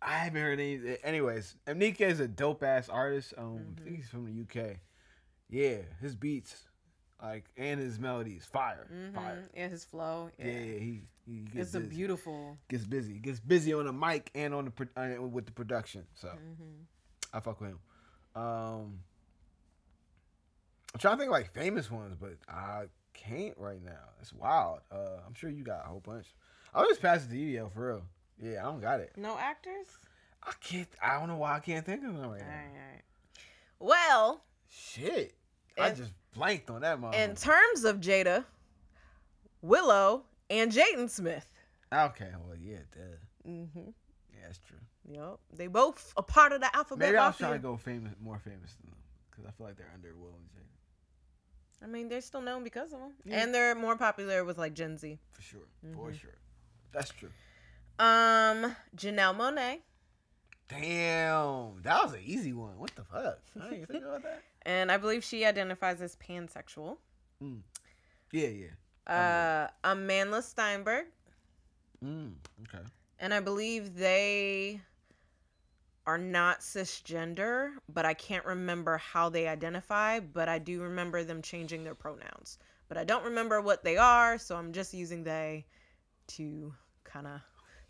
[0.00, 0.96] I haven't heard any.
[1.02, 3.34] Anyways, MNEK is a dope ass artist.
[3.36, 4.76] Um, I think he's from the UK.
[5.48, 6.64] Yeah, his beats,
[7.22, 9.14] like, and his melodies, fire, Mhm.
[9.14, 9.42] fire.
[9.54, 10.30] Yeah, his flow.
[10.38, 10.46] Yeah.
[10.46, 12.56] Yeah, yeah, he he gets it's a beautiful.
[12.68, 16.06] gets busy, gets busy on the mic and on the uh, with the production.
[16.14, 16.84] So hmm
[17.32, 17.80] I fuck with him.
[18.34, 19.00] Um,
[20.94, 22.84] I'm trying to think of, like famous ones, but I
[23.16, 23.92] can't right now.
[24.20, 24.80] It's wild.
[24.92, 26.26] Uh, I'm sure you got a whole bunch.
[26.74, 28.02] I'll just pass it to you, yo, for real.
[28.42, 29.12] Yeah, I don't got it.
[29.16, 29.86] No actors?
[30.42, 30.88] I can't.
[31.02, 32.52] I don't know why I can't think of them right All now.
[32.52, 33.02] all right.
[33.78, 35.34] Well, Shit,
[35.78, 37.14] I just blanked on that motherfucker.
[37.30, 38.44] in terms of Jada,
[39.62, 41.50] Willow, and Jaden Smith.
[41.92, 43.48] okay, well, yeah, duh.
[43.50, 43.78] Mm-hmm.
[44.32, 44.76] yeah, that's true.
[45.10, 45.38] Yep.
[45.54, 48.38] They both a part of the Alphabet Maybe I was trying to go famous, more
[48.38, 48.98] famous than them,
[49.30, 50.66] because I feel like they're under Willow and Jay
[51.82, 53.12] I mean, they're still known because of them.
[53.24, 53.42] Yeah.
[53.42, 55.18] And they're more popular with like Gen Z.
[55.32, 55.60] for sure,
[55.94, 56.20] for Mhm.
[56.20, 56.34] sure.
[56.92, 57.30] That's true.
[57.98, 59.80] Um, Janelle Monáe.
[60.68, 62.78] Damn, that was an easy one.
[62.78, 63.38] What the fuck?
[63.54, 64.42] I didn't even think about that.
[64.66, 66.98] And I believe she identifies as pansexual.
[67.40, 68.66] Yeah, yeah.
[69.06, 71.04] Uh, Amandla Stenberg.
[72.04, 72.84] Mm, okay.
[73.20, 74.80] And I believe they
[76.06, 80.20] are not cisgender, but I can't remember how they identify.
[80.20, 82.58] But I do remember them changing their pronouns.
[82.88, 85.66] But I don't remember what they are, so I'm just using they
[86.28, 86.72] to
[87.04, 87.40] kind of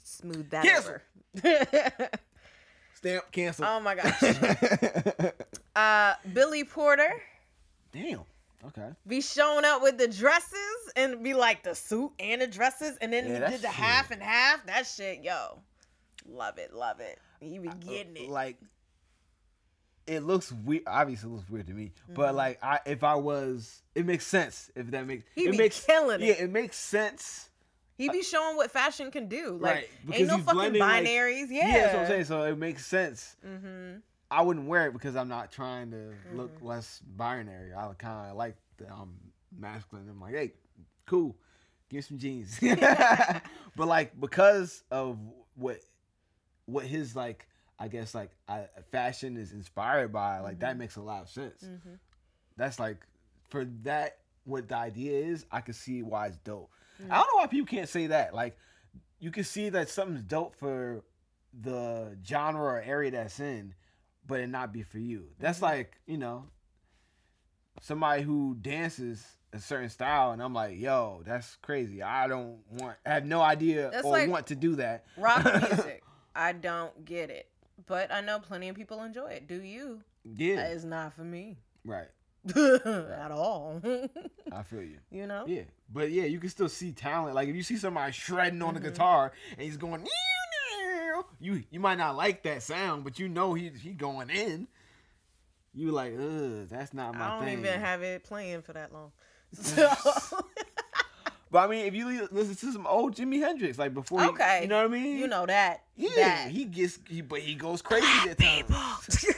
[0.02, 0.96] smooth that Cancel.
[1.34, 2.10] over.
[2.94, 3.66] Stamp cancel.
[3.66, 4.22] oh my gosh.
[5.76, 7.20] Uh, Billy Porter
[7.92, 8.22] Damn.
[8.66, 8.88] Okay.
[9.06, 10.56] be showing up with the dresses
[10.96, 13.70] and be like the suit and the dresses, and then Yeah, he did the shit-
[13.76, 14.64] half and half.
[14.64, 15.58] That shit, yo,
[16.26, 17.18] love it, love it.
[17.41, 18.28] He be getting it.
[18.28, 18.57] Like,
[20.07, 20.84] it looks weird.
[20.87, 21.93] Obviously, it looks weird to me.
[22.14, 22.37] But Mhm.
[22.37, 24.70] like, I if I was, it makes sense.
[24.76, 26.41] If that makes He it be makes killing yeah, it.
[26.41, 27.51] it makes sense.
[27.97, 29.57] He be showing what fashion can do.
[29.59, 30.14] Like, right.
[30.18, 31.47] ain't no fucking blending, like- binaries.
[31.51, 31.66] yeah.
[31.66, 32.24] yeah, that's what I'm saying.
[32.26, 33.37] So it makes sense.
[33.45, 33.99] Mm-hmm.
[34.30, 36.64] I wouldn't wear it because I'm not trying to look Mhm.
[36.64, 37.72] less binary.
[37.74, 39.16] I kind of like that I'm
[39.57, 40.09] masculine.
[40.11, 40.53] I'm like, hey,
[41.07, 41.37] cool,
[41.89, 42.59] give me some jeans.
[43.76, 45.18] but like because of
[45.55, 45.80] what
[46.66, 47.46] what his like,
[47.78, 50.78] I guess like I, fashion is inspired by, like that Mhm.
[50.78, 51.62] makes a lot of sense.
[51.62, 51.94] Mm-hmm.
[52.56, 52.98] That's like
[53.48, 55.44] for that what the idea is.
[55.50, 56.70] I can see why it's dope.
[57.02, 57.10] Mhm.
[57.10, 58.34] I don't know why people can't say that.
[58.34, 58.56] Like
[59.18, 61.02] you can see that something's dope for
[61.58, 63.74] the genre or area that's in,
[64.26, 65.30] but it not be for you.
[65.38, 65.62] That's Mhm.
[65.62, 66.48] like, you know,
[67.80, 72.02] somebody who dances a certain style and I'm like, yo, that's crazy.
[72.02, 75.04] I don't want I have no idea That's or like- want to do that.
[75.16, 76.02] Rock music.
[76.37, 77.49] I don't get it,
[77.87, 79.49] but I know plenty of people enjoy it.
[79.49, 80.03] Do you?
[80.24, 80.66] Yeah.
[80.68, 82.09] It's not for me Right.
[82.55, 83.80] at all.
[84.53, 84.99] I feel you.
[85.11, 85.45] you know.
[85.47, 85.62] Yeah.
[85.93, 87.34] But yeah, you can still see talent.
[87.34, 88.84] Like if you see somebody shredding on the Mhm.
[88.84, 90.07] guitar and he's going
[91.41, 94.68] you you might not like that sound, but you know he he going in.
[95.74, 97.59] You like, ugh, that's not my I don't thing.
[97.59, 99.12] even have it playing for that long.
[99.53, 99.89] So
[101.51, 104.62] But I mean, if you listen to some old Jimi Hendrix, like before, he- Okay.
[104.62, 105.16] you know what I mean?
[105.18, 105.84] you know that.
[105.97, 106.51] yeah, that.
[106.51, 108.74] he gets, he, but he goes crazy at people.
[108.74, 109.26] times.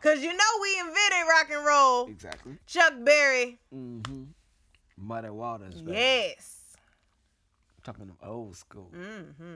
[0.00, 2.06] Cause you know we invented rock and roll.
[2.06, 2.56] Exactly.
[2.66, 3.58] Chuck Berry.
[3.74, 4.22] Mm-hmm.
[4.96, 5.82] Muddy Waters.
[5.82, 5.96] baby.
[5.96, 6.76] Yes.
[7.82, 8.90] Talking them old school.
[8.96, 9.54] Mm-hmm.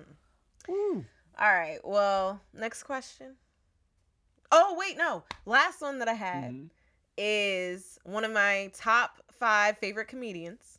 [0.68, 1.04] Woo.
[1.38, 1.78] All right.
[1.84, 3.36] Well, next question.
[4.50, 5.22] Oh wait, no.
[5.46, 6.70] Last one that I had Mhm.
[7.16, 10.78] is one of my top five favorite comedians,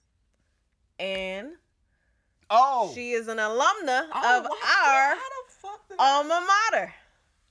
[0.98, 1.50] and
[2.50, 6.94] Oh, she is an alumna Oh, of our How the fuck did I, alma mater,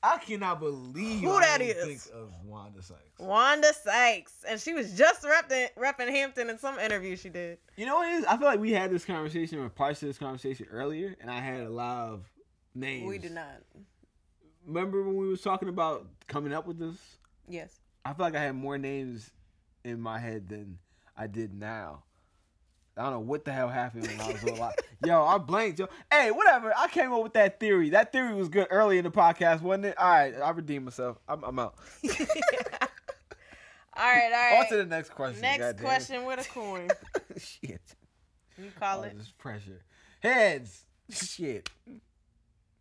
[0.02, 1.84] I cannot believe Who that is?
[1.84, 3.18] Think of Wanda Sykes.
[3.18, 7.58] Wanda Sykes, and she was just repping repping Hampton in some interview she did.
[7.76, 8.24] You know what it is?
[8.24, 11.40] I feel like we had this conversation or parts of this conversation earlier, and I
[11.40, 12.24] had a lot of
[12.74, 13.06] names.
[13.06, 13.62] We did not.
[14.66, 16.96] Remember when we was talking about coming up with this?
[17.48, 17.80] Yes.
[18.02, 19.30] I feel like I had more names
[19.84, 20.78] in my head than
[21.16, 22.04] I did now.
[22.96, 24.74] I don't know what the hell happened when I was a lot.
[25.06, 25.78] Yo, I blanked.
[25.78, 26.74] Yo, hey, whatever.
[26.76, 27.90] I came up with that theory.
[27.90, 29.98] That theory was good early in the podcast, wasn't it?
[29.98, 31.16] All right, I redeemed myself.
[31.26, 31.74] I'm, I'm out.
[32.04, 32.18] all
[33.98, 34.58] right, all right.
[34.60, 35.40] On to the next question.
[35.40, 35.84] Next goddamn.
[35.84, 36.88] question with a coin.
[37.38, 37.80] Shit.
[38.58, 39.16] You call Oh, it.
[39.16, 39.82] this pressure.
[40.20, 40.84] Heads.
[41.10, 41.68] Shit.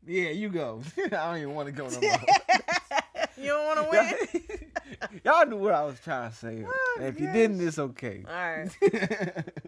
[0.05, 0.81] Yeah, you go.
[0.97, 2.19] I don't even want to go no more.
[3.37, 4.70] you don't want to win.
[5.23, 6.65] Y'all knew what I was trying to say.
[6.67, 8.23] Oh, if you didn't, it's okay.
[8.27, 9.43] All right.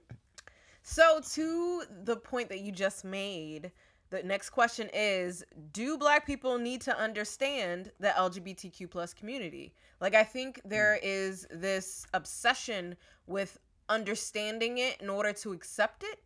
[0.83, 3.71] So to the point that you just made,
[4.09, 9.73] the next question is: Do Black people need to understand the LGBTQ plus community?
[10.01, 10.69] Like, I think hmm.
[10.69, 13.57] there is this obsession with
[13.87, 16.21] understanding it in order to accept it,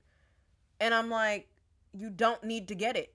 [0.79, 1.47] and I'm like,
[1.93, 3.13] you don't need to get it.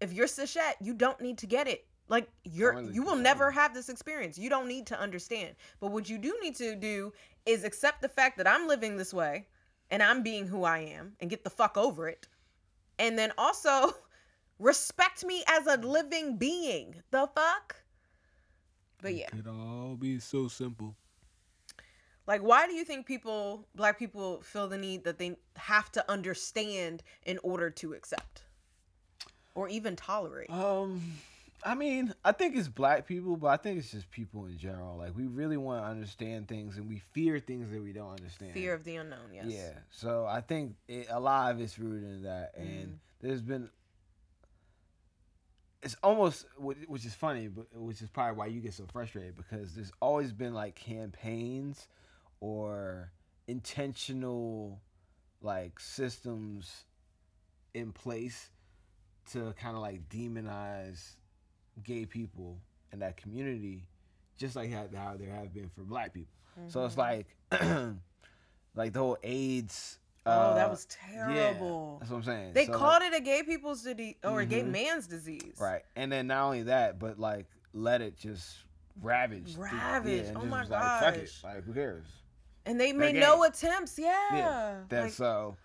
[0.00, 1.86] If you're cishet, you don't need to get it.
[2.12, 4.36] Like you're you will never have this experience.
[4.36, 5.54] You don't need to understand.
[5.80, 7.10] But what you do need to do
[7.46, 9.46] is accept the fact that I'm living this way
[9.90, 12.28] and I'm being who I am and get the fuck over it.
[12.98, 13.94] And then also
[14.58, 16.96] respect me as a living being.
[17.12, 17.76] The fuck?
[19.00, 19.28] But yeah.
[19.28, 20.94] It could all be so simple.
[22.26, 26.10] Like why do you think people black people feel the need that they have to
[26.10, 28.42] understand in order to accept
[29.54, 30.50] or even tolerate?
[30.50, 31.00] Um,
[31.64, 34.96] I mean, I think it's black people, but I think it's just people in general.
[34.98, 38.52] Like we really want to understand things, and we fear things that we don't understand.
[38.54, 39.46] Fear of the unknown, yes.
[39.48, 39.72] Yeah.
[39.90, 42.98] So I think it, a lot of it's rooted in that, and Mm.
[43.20, 43.70] there's been.
[45.82, 49.74] It's almost, which is funny, but which is probably why you get so frustrated because
[49.74, 51.88] there's always been like campaigns
[52.38, 53.10] or
[53.48, 54.80] intentional
[55.40, 56.84] like systems
[57.74, 58.50] in place
[59.32, 61.16] to kind of like demonize
[61.84, 62.56] gay people
[62.92, 63.84] in that community,
[64.36, 66.32] just like how, how there have been for black people.
[66.68, 66.98] So it's Mhm.
[66.98, 67.26] like,
[68.74, 69.98] like the whole AIDS.
[70.24, 71.96] Oh, that uh, was yeah, terrible.
[71.98, 72.52] that's what I'm saying.
[72.52, 74.70] They So, called it a gay people's disease or a gay Mhm.
[74.70, 75.56] man's disease.
[75.58, 78.58] right, and then not only that, but like let it just
[79.00, 79.56] ravage.
[79.56, 80.26] Ravage.
[80.28, 81.20] and Oh my was like, Fuck it.
[81.22, 81.42] gosh.
[81.44, 82.04] Like who cares?
[82.66, 83.98] And they made no attempts.
[83.98, 84.12] Yeah.
[84.32, 85.56] Yeah, That's Like, so.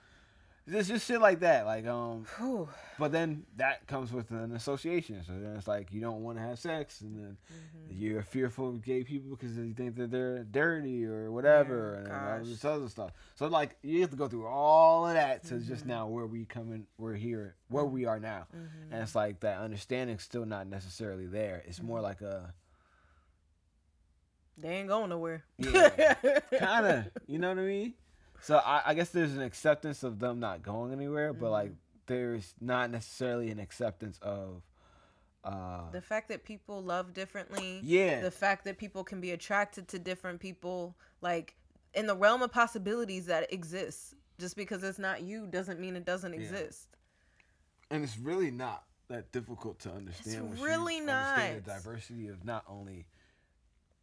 [0.70, 1.66] It's just shit like that.
[1.66, 2.68] Like um, whew.
[3.00, 5.24] but then that comes with an association.
[5.26, 7.88] So then it's like you don't want to have sex, and then Mhm.
[8.02, 12.40] you're fearful of gay people because you think that they're dirty or whatever, Yeah, and
[12.42, 13.12] all this other stuff.
[13.36, 15.88] So like you have to go through all of that to just Mhm.
[15.88, 18.92] now where we come in, we're here, where we are now, Mhm.
[18.92, 21.64] and it's like that understanding's still not necessarily there.
[21.66, 22.04] It's more Mhm.
[22.04, 22.54] like a
[24.58, 25.44] They ain't going nowhere.
[25.60, 26.16] Yeah.
[26.60, 27.94] kind of, you know what I mean?
[28.42, 31.72] So I, I guess there's an acceptance of them not going anywhere, but like
[32.06, 34.62] there's not necessarily an acceptance of,
[35.44, 37.80] uh, the fact that people love differently.
[37.84, 40.96] yeah, The fact that people can be attracted to different people.
[41.22, 41.56] Like
[41.94, 44.14] in the realm of possibilities that exists.
[44.40, 46.40] Just because it's not you doesn't mean it doesn't Yeah.
[46.40, 46.88] exist.
[47.90, 50.50] and it's really not that difficult to understand.
[50.50, 53.06] once you really understand the diversity of not only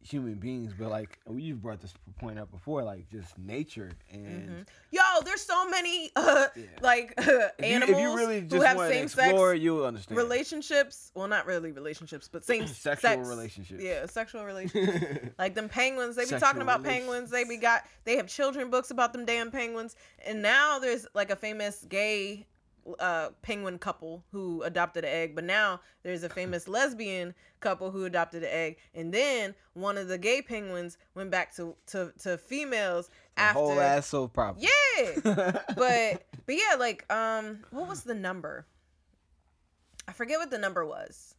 [0.07, 4.67] human beings, but like you brought this point up before, like just nature and Mhm.
[4.91, 6.63] Yo, there's so many uh Yeah.
[6.81, 10.17] like you, animals if you really who have same sex you'll understand.
[10.17, 11.11] relationships.
[11.15, 13.27] Well, not really relationships, but same Sexual sex.
[13.27, 13.83] relationships.
[13.83, 15.33] Yeah, sexual relationships.
[15.39, 17.31] like them penguins, they be Sexual talking about penguins.
[17.31, 19.95] They be got they have children books about them damn penguins.
[20.25, 22.45] And now there's like a famous gay
[22.99, 28.05] uh penguin couple who adopted an egg, but now there's a famous lesbian couple who
[28.05, 28.77] adopted an egg.
[28.93, 33.59] And then one of the gay penguins went back to to, to females The after
[33.59, 34.65] whole ass soap problem.
[34.65, 35.11] Yeah.
[35.75, 38.65] but but yeah, like um what was the number?
[40.07, 41.35] I forget what the number was.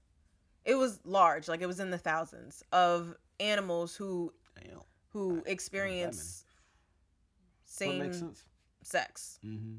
[0.65, 4.81] It was large, like it was in the thousands of animals who Damn.
[5.11, 6.45] who experience
[7.65, 8.35] same
[8.83, 9.39] sex.
[9.43, 9.77] hmm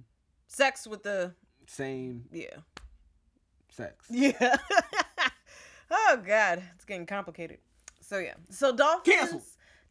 [0.49, 1.33] Sex with the
[1.67, 2.57] Same yeah.
[3.69, 4.05] sex.
[4.09, 4.55] Yeah.
[5.91, 7.59] oh god, it's getting complicated.
[8.01, 8.33] So yeah.
[8.49, 9.41] So dolphins Cancelled.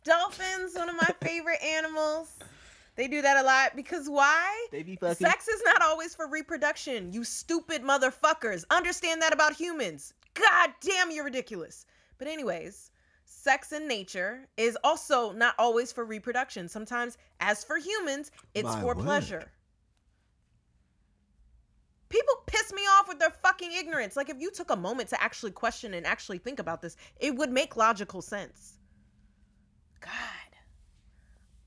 [0.04, 2.30] dolphins one of my favorite animals.
[2.96, 4.66] They do that a lot because why?
[4.72, 5.26] They be fucking.
[5.26, 7.12] Sex is not always for reproduction.
[7.12, 8.64] You stupid motherfuckers.
[8.70, 10.14] Understand that about humans.
[10.32, 11.84] God damn, you're ridiculous.
[12.16, 12.90] But anyways,
[13.26, 16.68] sex in nature is also not always for reproduction.
[16.68, 18.98] Sometimes, as for humans, it's My for word.
[18.98, 19.52] pleasure.
[22.08, 24.16] People piss me off with their fucking ignorance.
[24.16, 27.34] Like, if you took a moment to actually question and actually think about this, it
[27.34, 28.78] would make logical sense.
[30.00, 30.12] God.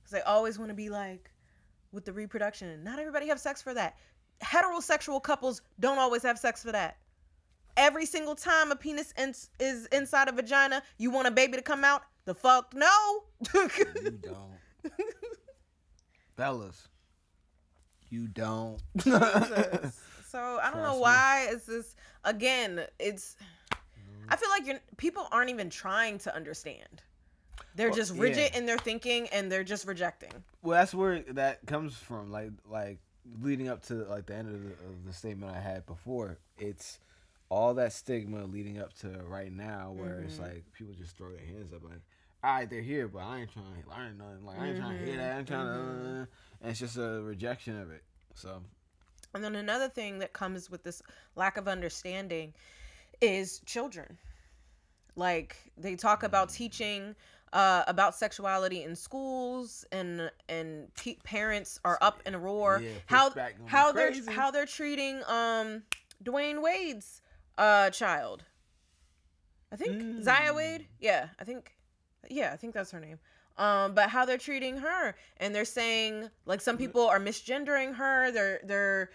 [0.01, 1.29] Because I always want to be like,
[1.91, 3.97] with the reproduction, not everybody have sex for that.
[4.41, 6.97] Heterosexual couples don't always have sex for that.
[7.77, 11.63] Every single time a penis ins is inside a vagina, you want a baby to
[11.63, 12.03] come out?
[12.25, 13.23] The fuck no.
[13.53, 14.59] You don't.
[16.37, 16.87] Fellas.
[18.09, 18.81] You don't.
[20.29, 21.01] So I don't know Trust me.
[21.01, 22.81] why it's this again.
[22.99, 23.35] It's
[24.29, 27.01] I feel like you're people aren't even trying to understand.
[27.75, 28.57] They're Well, just rigid yeah.
[28.59, 30.31] in their thinking and they're just rejecting.
[30.61, 32.31] well, that's where that comes from.
[32.31, 32.99] Like, like
[33.41, 36.37] leading up to like the end of the, of the statement I had before.
[36.57, 36.99] It's
[37.49, 40.41] all that stigma leading up to right now, where it's Mhm.
[40.41, 42.01] like people just throw their hands up, like,
[42.43, 44.45] all right, they're here, but I ain't trying to learn nothing.
[44.45, 45.35] Like, I ain't trying to hear that.
[45.35, 45.79] I ain't trying to.
[45.79, 46.27] Mhm.
[46.61, 48.03] and it's just a rejection of it.
[48.35, 48.61] So
[49.33, 51.01] And then another thing that comes with this
[51.35, 52.53] lack of understanding
[53.21, 54.17] is children.
[55.15, 57.15] Like they talk about teaching
[57.51, 62.81] uh, about sexuality in schools, and and pe- parents are up in a roar.
[62.83, 63.31] Yeah, how
[63.65, 65.83] how they're how they're treating um
[66.23, 67.21] Dwyane Wade's
[67.57, 68.43] uh child.
[69.71, 70.55] I think Zaya Mm.
[70.55, 70.87] Wade.
[70.99, 71.75] Yeah, I think.
[72.29, 73.19] Yeah, I think that's her name.
[73.59, 78.31] Um, but how they're treating her, and they're saying like some people are misgendering her.
[78.31, 79.09] They're they're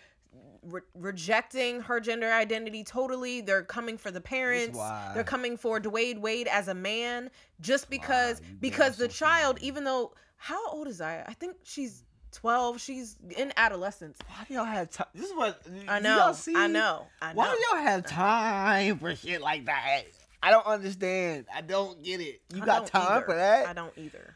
[0.62, 3.40] re- rejecting her gender identity totally.
[3.40, 4.78] They're coming for the parents.
[5.14, 7.30] They're coming for Dwyane Wade as a man
[7.62, 11.24] just because you because the child, even though how old is Zaya?
[11.26, 12.80] I think she's twelve.
[12.82, 14.18] She's in adolescence.
[14.28, 15.06] why do y'all have time?
[15.14, 16.16] This is what I know.
[16.16, 16.54] Y'all see?
[16.54, 17.06] I know.
[17.22, 17.36] I know.
[17.36, 20.02] Why do y'all have time for shit like that?
[20.44, 21.46] I don't understand.
[21.54, 22.42] I don't get it.
[22.54, 23.24] You I got time either.
[23.24, 23.66] for that?
[23.66, 24.33] I don't either.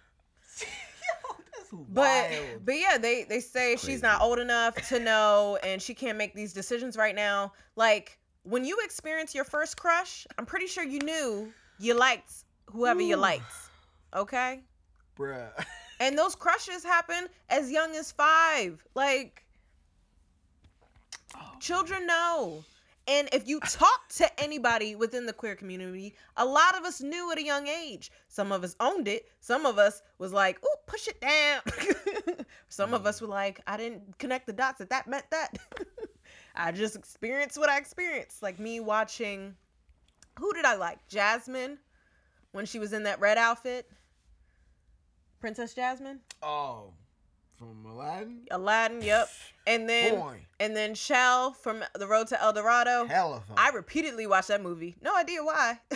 [1.73, 2.65] Yo, that's But wild.
[2.65, 6.35] but yeah, they they say she's not old enough to know and she can't make
[6.35, 7.53] these decisions right now.
[7.77, 12.33] Like when you experience your first crush, I'm pretty sure you knew you liked
[12.67, 13.53] whoever you liked.
[14.15, 14.63] Okay?
[15.19, 15.51] bruh.
[16.01, 18.87] And those crushes happen as young as 5.
[18.95, 19.45] Like
[21.35, 22.65] Oh, children know.
[23.09, 27.33] And if you talk to anybody within the queer community, a lot of us knew
[27.33, 28.13] at a young age.
[28.29, 29.27] Some of us owned it.
[29.41, 31.63] Some of us was like, "Ooh, push it down."
[32.69, 35.57] Some of us were like, "I didn't connect the dots that that meant that."
[36.55, 38.43] I just experienced what I experienced.
[38.43, 39.57] Like me watching
[40.39, 41.07] who did I like?
[41.09, 41.79] Jasmine
[42.53, 43.91] when she was in that red outfit.
[45.41, 46.21] Princess Jasmine?
[46.43, 46.93] Oh,
[47.59, 48.41] from Aladdin.
[48.51, 49.29] Aladdin, yep.
[49.67, 53.05] And then Boy, and then Chel from The Road to El Dorado.
[53.07, 53.57] hella fun.
[53.59, 54.97] I repeatedly watched that movie.
[55.03, 55.79] No idea why.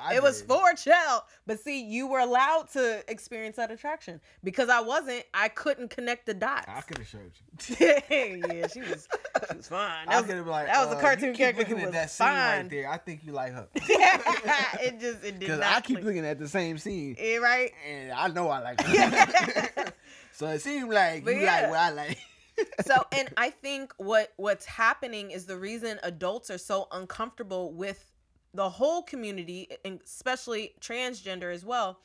[0.00, 1.26] I it was for Chel.
[1.44, 4.20] But see, you were allowed to experience that attraction.
[4.44, 6.66] Because I wasn't, I couldn't connect the dots.
[6.68, 7.32] I could have showed
[7.68, 7.76] you.
[8.50, 9.08] yeah, she was
[9.50, 10.06] she was fine.
[10.06, 11.82] I That could was, like, that was a uh, cartoon you keep character looking who
[11.82, 12.88] at was that scene right there.
[12.88, 13.66] I think you like her.
[13.74, 16.04] it just it did Because I keep click.
[16.04, 17.72] looking at the same scene, Eh, right?
[17.88, 19.92] and I know I like her.
[20.38, 21.62] So it seemed like But you yeah.
[21.62, 22.18] like what I like.
[22.86, 28.12] so and i think what what's happening is the reason adults are so uncomfortable with
[28.54, 32.00] the whole community and especially transgender as well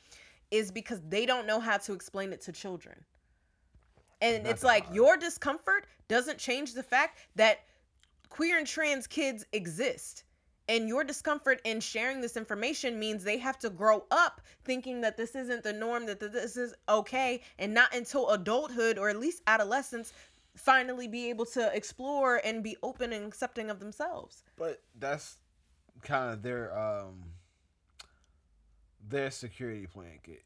[0.50, 3.04] is because they don't know how to explain it to children
[4.20, 4.94] and Not it's like hard.
[4.96, 7.60] your discomfort doesn't change the fact that
[8.28, 10.24] queer and trans kids exist
[10.68, 15.16] and your discomfort in sharing this information means they have to grow up thinking that
[15.16, 19.42] this isn't the norm that this is okay and not until adulthood or at least
[19.46, 20.12] adolescence
[20.56, 24.44] finally be able to explore and be open and accepting of themselves.
[24.56, 25.38] But that's
[26.02, 27.24] kind of their um
[29.06, 30.44] their security blanket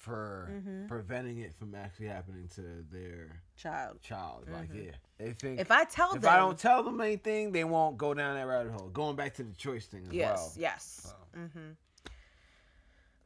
[0.00, 0.88] for Mhm.
[0.88, 4.48] preventing it from actually happening to their child child.
[4.50, 4.86] Like, Mhm.
[4.86, 6.16] yeah, they think if i tell them.
[6.16, 8.88] if them I don't tell them anything, they won't go down that rabbit hole.
[8.88, 10.52] Going back to the choice thing as yes well.
[10.56, 11.38] yes So.
[11.38, 11.70] hmm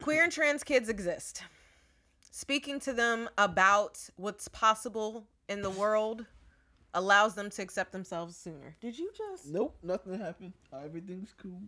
[0.01, 1.43] queer and trans kids exist
[2.19, 6.25] speaking to them about what's possible in the world
[6.93, 10.53] allows them to accept themselves sooner did you just Nope, nothing happened.
[10.73, 11.61] Everything's cool.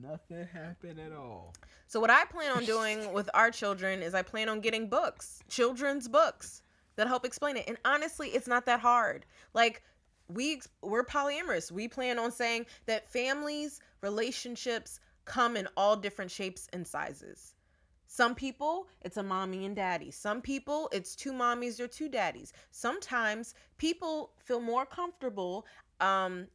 [0.00, 1.52] Nothing happened at all.
[1.86, 5.42] So what I plan on doing with our children is I plan on getting books,
[5.48, 6.62] children's books
[6.96, 7.64] that help explain it.
[7.68, 9.26] And honestly, it's not that hard.
[9.54, 9.82] Like
[10.28, 11.70] we we're polyamorous.
[11.70, 17.54] We plan on saying that families, relationships come in all different shapes and sizes.
[18.06, 20.10] Some people, it's a mommy and daddy.
[20.10, 22.52] Some people, it's two mommies or two daddies.
[22.70, 25.64] Sometimes people feel more comfortable
[26.00, 26.46] um,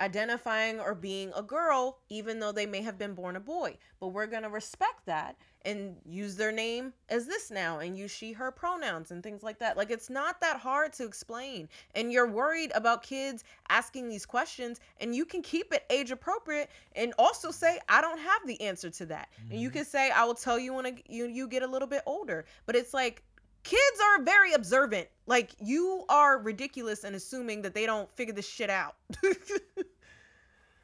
[0.00, 3.76] identifying or being a girl, even though they may have been born a boy.
[4.00, 8.10] But we're going to respect that and use their name as this now and use
[8.10, 9.76] she, her pronouns and things like that.
[9.76, 11.68] Like, it's not that hard to explain.
[11.94, 16.70] And you're worried about kids asking these questions, and you can keep it age appropriate
[16.94, 19.28] and also say, I don't have the answer to that.
[19.40, 19.52] Mm-hmm.
[19.52, 22.02] And you can say, I will tell you when you, you get a little bit
[22.06, 22.44] older.
[22.66, 23.22] But it's like,
[23.66, 25.08] kids are very observant.
[25.26, 28.94] Like you are ridiculous and assuming that they don't figure this shit out.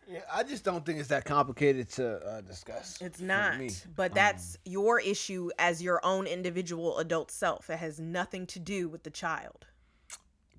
[0.08, 3.00] yeah, I just don't think it's that complicated to uh, discuss.
[3.00, 3.60] It's not,
[3.96, 7.70] but that's um, your issue as your own individual adult self.
[7.70, 9.66] It has nothing to do with the child.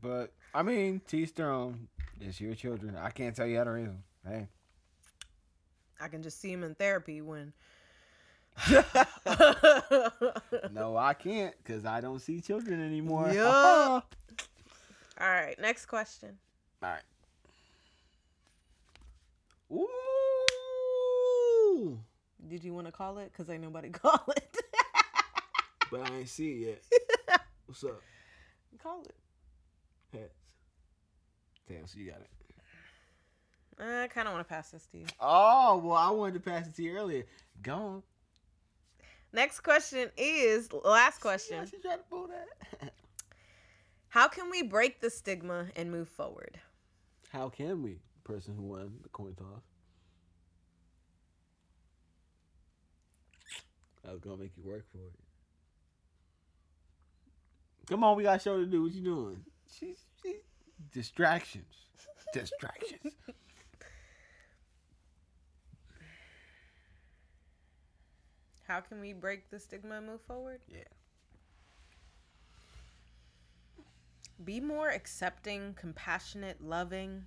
[0.01, 1.87] But I mean, teach their own.
[2.21, 2.95] It's your children.
[2.95, 4.03] I can't tell you how to raise them.
[4.25, 4.47] Hey.
[5.99, 7.53] I can just see them in therapy when
[10.71, 13.31] no, I can't because I don't see children anymore.
[13.31, 13.45] Yep.
[13.45, 14.03] All
[15.19, 16.37] right, next question.
[16.81, 17.01] All right.
[19.71, 19.87] Ooh.
[22.47, 23.31] Did you want to call it?
[23.31, 24.57] Because ain't nobody call it.
[25.89, 26.83] but I ain't see it
[27.29, 27.41] yet.
[27.65, 28.01] What's up?
[28.81, 29.15] Call it.
[30.11, 30.33] Heads.
[31.67, 32.29] Damn, so you got it.
[33.79, 35.05] I kind of want to pass this to you.
[35.19, 37.23] Oh, well, I wanted to pass it to you earlier.
[37.61, 38.03] Go on.
[39.33, 41.65] Next question is last question.
[41.65, 42.93] She, tried to pull that.
[44.09, 46.59] How can we break the stigma and move forward?
[47.31, 47.97] How can we?
[48.23, 49.63] Person who won the coin toss.
[54.07, 55.13] I was gonna make you work for it.
[57.89, 58.83] Come on, we got a show to do.
[58.83, 59.43] What you doing?
[59.67, 60.41] She's, she's
[60.91, 61.73] distractions.
[62.33, 63.13] distractions.
[68.67, 70.61] How can we break the stigma and move forward?
[70.67, 70.83] Yeah.
[74.43, 77.25] Be more accepting, compassionate, loving,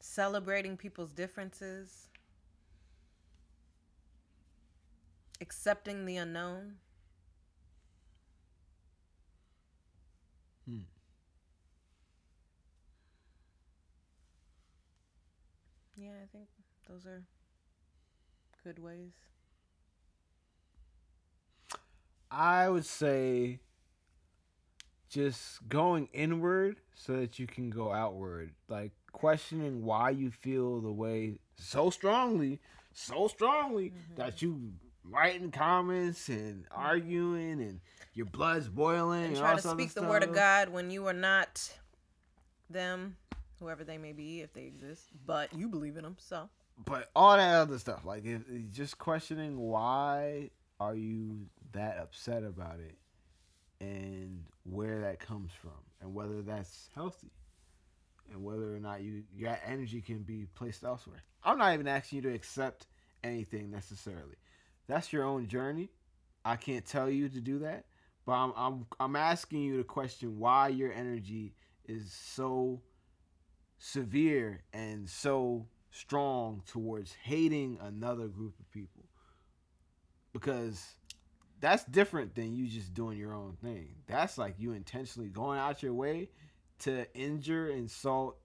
[0.00, 2.08] celebrating people's differences,
[5.40, 6.76] accepting the unknown.
[10.66, 10.84] Hmm.
[15.96, 16.48] Yeah, I think
[16.88, 17.22] those are
[18.62, 19.12] good ways.
[22.30, 23.60] I would say
[25.08, 28.52] just going inward so that you can go outward.
[28.68, 32.60] Like questioning why you feel the way so strongly,
[32.92, 34.20] so strongly mm-hmm.
[34.20, 34.72] that you
[35.04, 37.80] writing comments and arguing and
[38.14, 41.14] your blood's boiling and, and try to speak the word of God when you are
[41.14, 41.72] not
[42.68, 43.16] them,
[43.58, 46.16] whoever they may be, if they exist, but you believe in them.
[46.18, 46.48] So,
[46.84, 50.50] but all that other stuff, like if, just questioning why
[50.80, 52.96] are you that upset about it
[53.80, 57.30] and where that comes from and whether that's healthy
[58.32, 61.22] and whether or not you your energy can be placed elsewhere.
[61.44, 62.86] I'm not even asking you to accept
[63.24, 64.36] anything necessarily.
[64.86, 65.90] That's your own journey.
[66.44, 67.86] I can't tell you to do that,
[68.26, 71.54] but I'm I'm I'm asking you to question why your energy
[71.86, 72.82] is so
[73.78, 79.04] severe and so strong towards hating another group of people.
[80.32, 80.84] Because
[81.60, 83.88] that's different than you just doing your own thing.
[84.06, 86.30] That's like you intentionally going out your way
[86.80, 88.36] to injure, insult,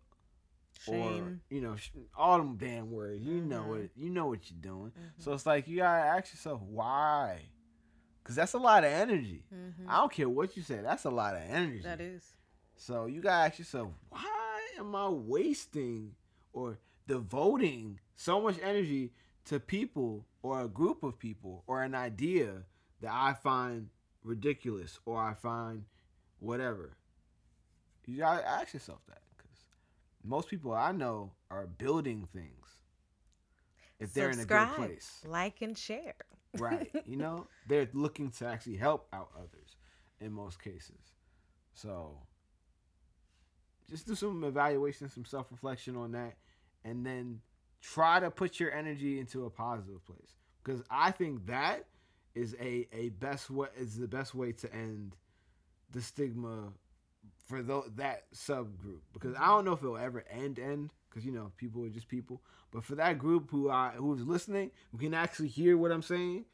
[0.86, 0.96] Shame.
[0.96, 1.76] or you know
[2.18, 3.22] all them damn words.
[3.22, 3.50] You mm-hmm.
[3.50, 3.92] know it.
[3.96, 4.92] You know what you're doing.
[4.92, 5.20] Mm-hmm.
[5.22, 7.42] So it's like you gotta ask yourself why,
[8.24, 9.44] because that's a lot of energy.
[9.54, 9.90] Mm-hmm.
[9.90, 10.80] I don't care what you say.
[10.82, 11.82] That's a lot of energy.
[11.84, 12.24] That is.
[12.76, 16.14] So you gotta ask yourself, why am I wasting
[16.52, 19.12] or devoting so much energy
[19.46, 22.64] to people or a group of people or an idea
[23.04, 23.90] that I find
[24.24, 25.84] ridiculous or I find
[26.40, 26.98] whatever.
[28.08, 29.60] You gotta ask yourself that because
[30.24, 32.78] most people I know are building things
[34.00, 35.22] if they're Subscribe, in a good place.
[35.26, 36.16] Like and share.
[36.58, 36.90] right.
[37.06, 39.78] You know, they're looking to actually help out others
[40.20, 41.14] in most cases.
[41.74, 42.18] So
[43.90, 46.36] just do some evaluation, some self reflection on that,
[46.86, 47.42] and then
[47.82, 50.36] try to put your energy into a positive place.
[50.64, 51.86] Because I think that
[52.36, 55.16] is a a best way is the best way to end
[55.92, 56.74] the stigma
[57.46, 59.02] for th- that subgroup.
[59.14, 62.08] Because I don't know if it'll ever end end because you know people are just
[62.08, 62.42] people.
[62.72, 66.46] But for that group who I who's listening who can actually hear what I'm saying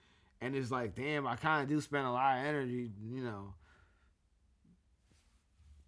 [0.41, 3.53] and is like damn I kind of do spend a lot of energy you know.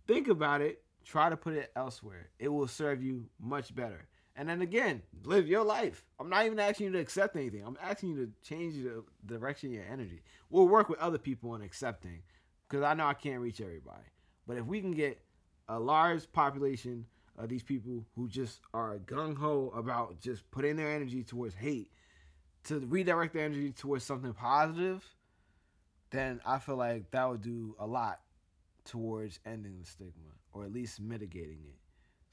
[0.07, 0.83] Think about it.
[1.05, 2.29] Try to put it elsewhere.
[2.39, 6.05] It will serve you much better and then again, live your life.
[6.19, 7.63] I'm not even asking you to accept anything.
[7.65, 10.21] I'm asking you to change the direction of your energy.
[10.49, 12.21] We'll work with other people on accepting
[12.67, 14.07] because I know I can't reach everybody.
[14.47, 15.21] But if we can get
[15.67, 17.05] a large population
[17.37, 21.91] of these people who just are gung ho about just putting their energy towards hate
[22.65, 25.03] to redirect their energy towards something positive,
[26.11, 28.19] then I feel like that would do a lot
[28.85, 31.80] towards ending the stigma or at least mitigating it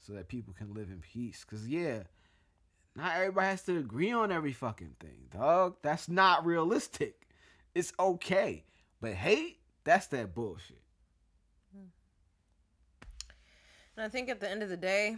[0.01, 1.43] so that people can live in peace.
[1.43, 2.03] Cause yeah,
[2.95, 5.75] not everybody has to agree on every fucking thing, dog.
[5.81, 7.27] That's not realistic.
[7.75, 8.63] It's okay.
[9.01, 10.81] But hate, that's that bullshit.
[11.73, 11.85] Hmm.
[13.95, 15.17] And I think at the end of the day,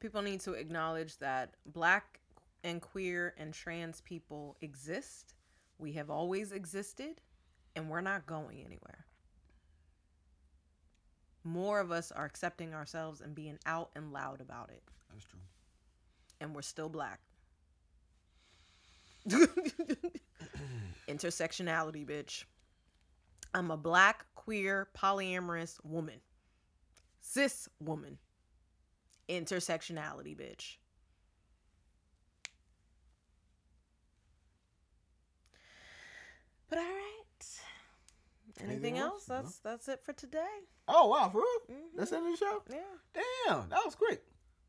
[0.00, 2.20] people need to acknowledge that black
[2.64, 5.34] and queer and trans people exist.
[5.78, 7.20] We have always existed,
[7.76, 9.04] and we're not going anywhere.
[11.44, 14.82] More of us are accepting ourselves and being out and loud about it,
[15.12, 15.40] That's true.
[16.40, 17.20] and we're still black.
[21.08, 22.44] Intersectionality, bitch.
[23.54, 26.20] I'm a black, queer, polyamorous woman.
[27.20, 28.18] Cis woman.
[29.28, 30.76] Intersectionality, bitch.
[36.68, 37.23] But all right.
[38.60, 39.12] Anything, Anything else?
[39.14, 39.28] else?
[39.28, 39.34] No.
[39.42, 40.46] That's that's it for today.
[40.88, 41.78] Oh wow, for real?
[41.78, 41.82] Mhm.
[41.96, 42.62] That's the end of the show?
[42.70, 43.22] Yeah.
[43.46, 44.22] Damn, that was quick.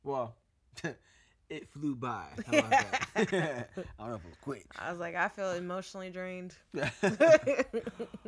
[0.03, 0.35] Well,
[1.49, 2.25] it flew by.
[2.47, 3.07] How about that?
[3.15, 4.65] I don't know if it was quick.
[4.79, 6.55] I was like, I feel emotionally drained.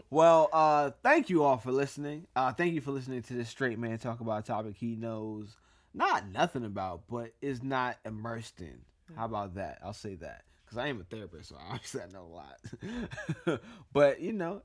[0.10, 2.28] well, uh, thank you all for listening.
[2.36, 5.56] Uh, thank you for listening to this straight man talk about a topic he knows
[5.94, 8.80] not nothing about, but is not immersed in.
[9.16, 9.80] How about that?
[9.84, 12.34] I'll say that because I am a therapist, so obviously I know a
[13.54, 13.60] lot.
[13.94, 14.62] but you know,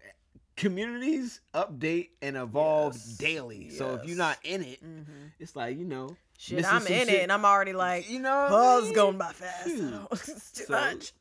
[0.57, 3.17] communities update and evolve Yes.
[3.17, 3.71] daily.
[3.71, 5.27] So if you're not in it, mm-hmm.
[5.39, 7.09] it's like you know, Shit, I'm in shit.
[7.09, 8.95] it, and I'm already like, you know, what I mean?
[8.95, 9.69] going by fast.
[10.29, 11.13] It's too So- much.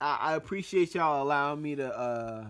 [0.00, 2.46] I, I appreciate y'all allowing me to uh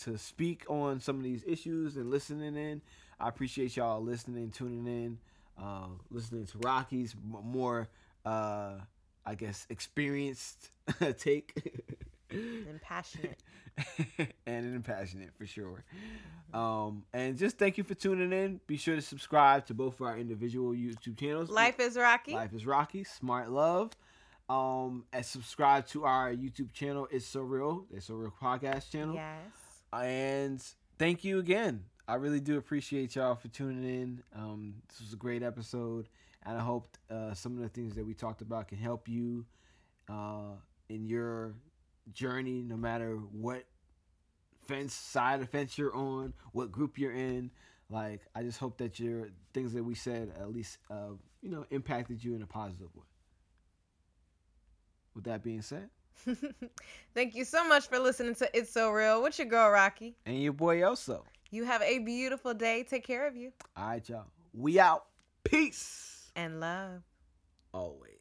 [0.00, 2.82] to speak on some of these issues and listening in.
[3.18, 5.18] I appreciate y'all listening, tuning in,
[5.62, 7.88] uh, listening to Rocqi's more
[8.24, 8.74] uh
[9.24, 10.70] I guess experienced
[11.18, 11.54] take
[12.68, 13.42] And passionate.
[14.46, 15.84] and impassionate for sure.
[16.52, 18.60] Um and just thank you for tuning in.
[18.66, 21.50] Be sure to subscribe to both of our individual YouTube channels.
[21.50, 22.34] Life is rocky.
[22.34, 23.92] Life is Rocqi, Smart Love.
[24.48, 27.08] Um, and subscribe to our YouTube channel.
[27.10, 27.86] It's so real.
[27.90, 29.14] It's a real podcast channel.
[29.14, 29.52] Yes.
[29.92, 30.62] And
[30.98, 31.84] thank you again.
[32.08, 34.22] I really do appreciate y'all for tuning in.
[34.34, 36.08] Um, this was a great episode,
[36.44, 39.46] and I hope uh, some of the things that we talked about can help you
[40.10, 40.56] uh,
[40.88, 41.54] in your
[42.12, 43.64] journey, no matter what
[44.66, 47.50] fence side of fence you're on, what group you're in.
[47.90, 51.10] Like, I just hope that your things that we said at least, uh,
[51.42, 53.04] you know, impacted you in a positive way.
[55.14, 55.90] With that being said,
[57.14, 59.20] Thank you so much for listening to It's So Real.
[59.20, 60.14] What's your girl, Rocqi?
[60.26, 61.22] and your boy Oso.
[61.50, 62.82] You have a beautiful day.
[62.88, 63.52] Take care of you.
[63.76, 64.24] All right, y'all.
[64.54, 65.04] We out.
[65.44, 66.30] Peace.
[66.34, 67.02] And love.
[67.74, 68.20] Always.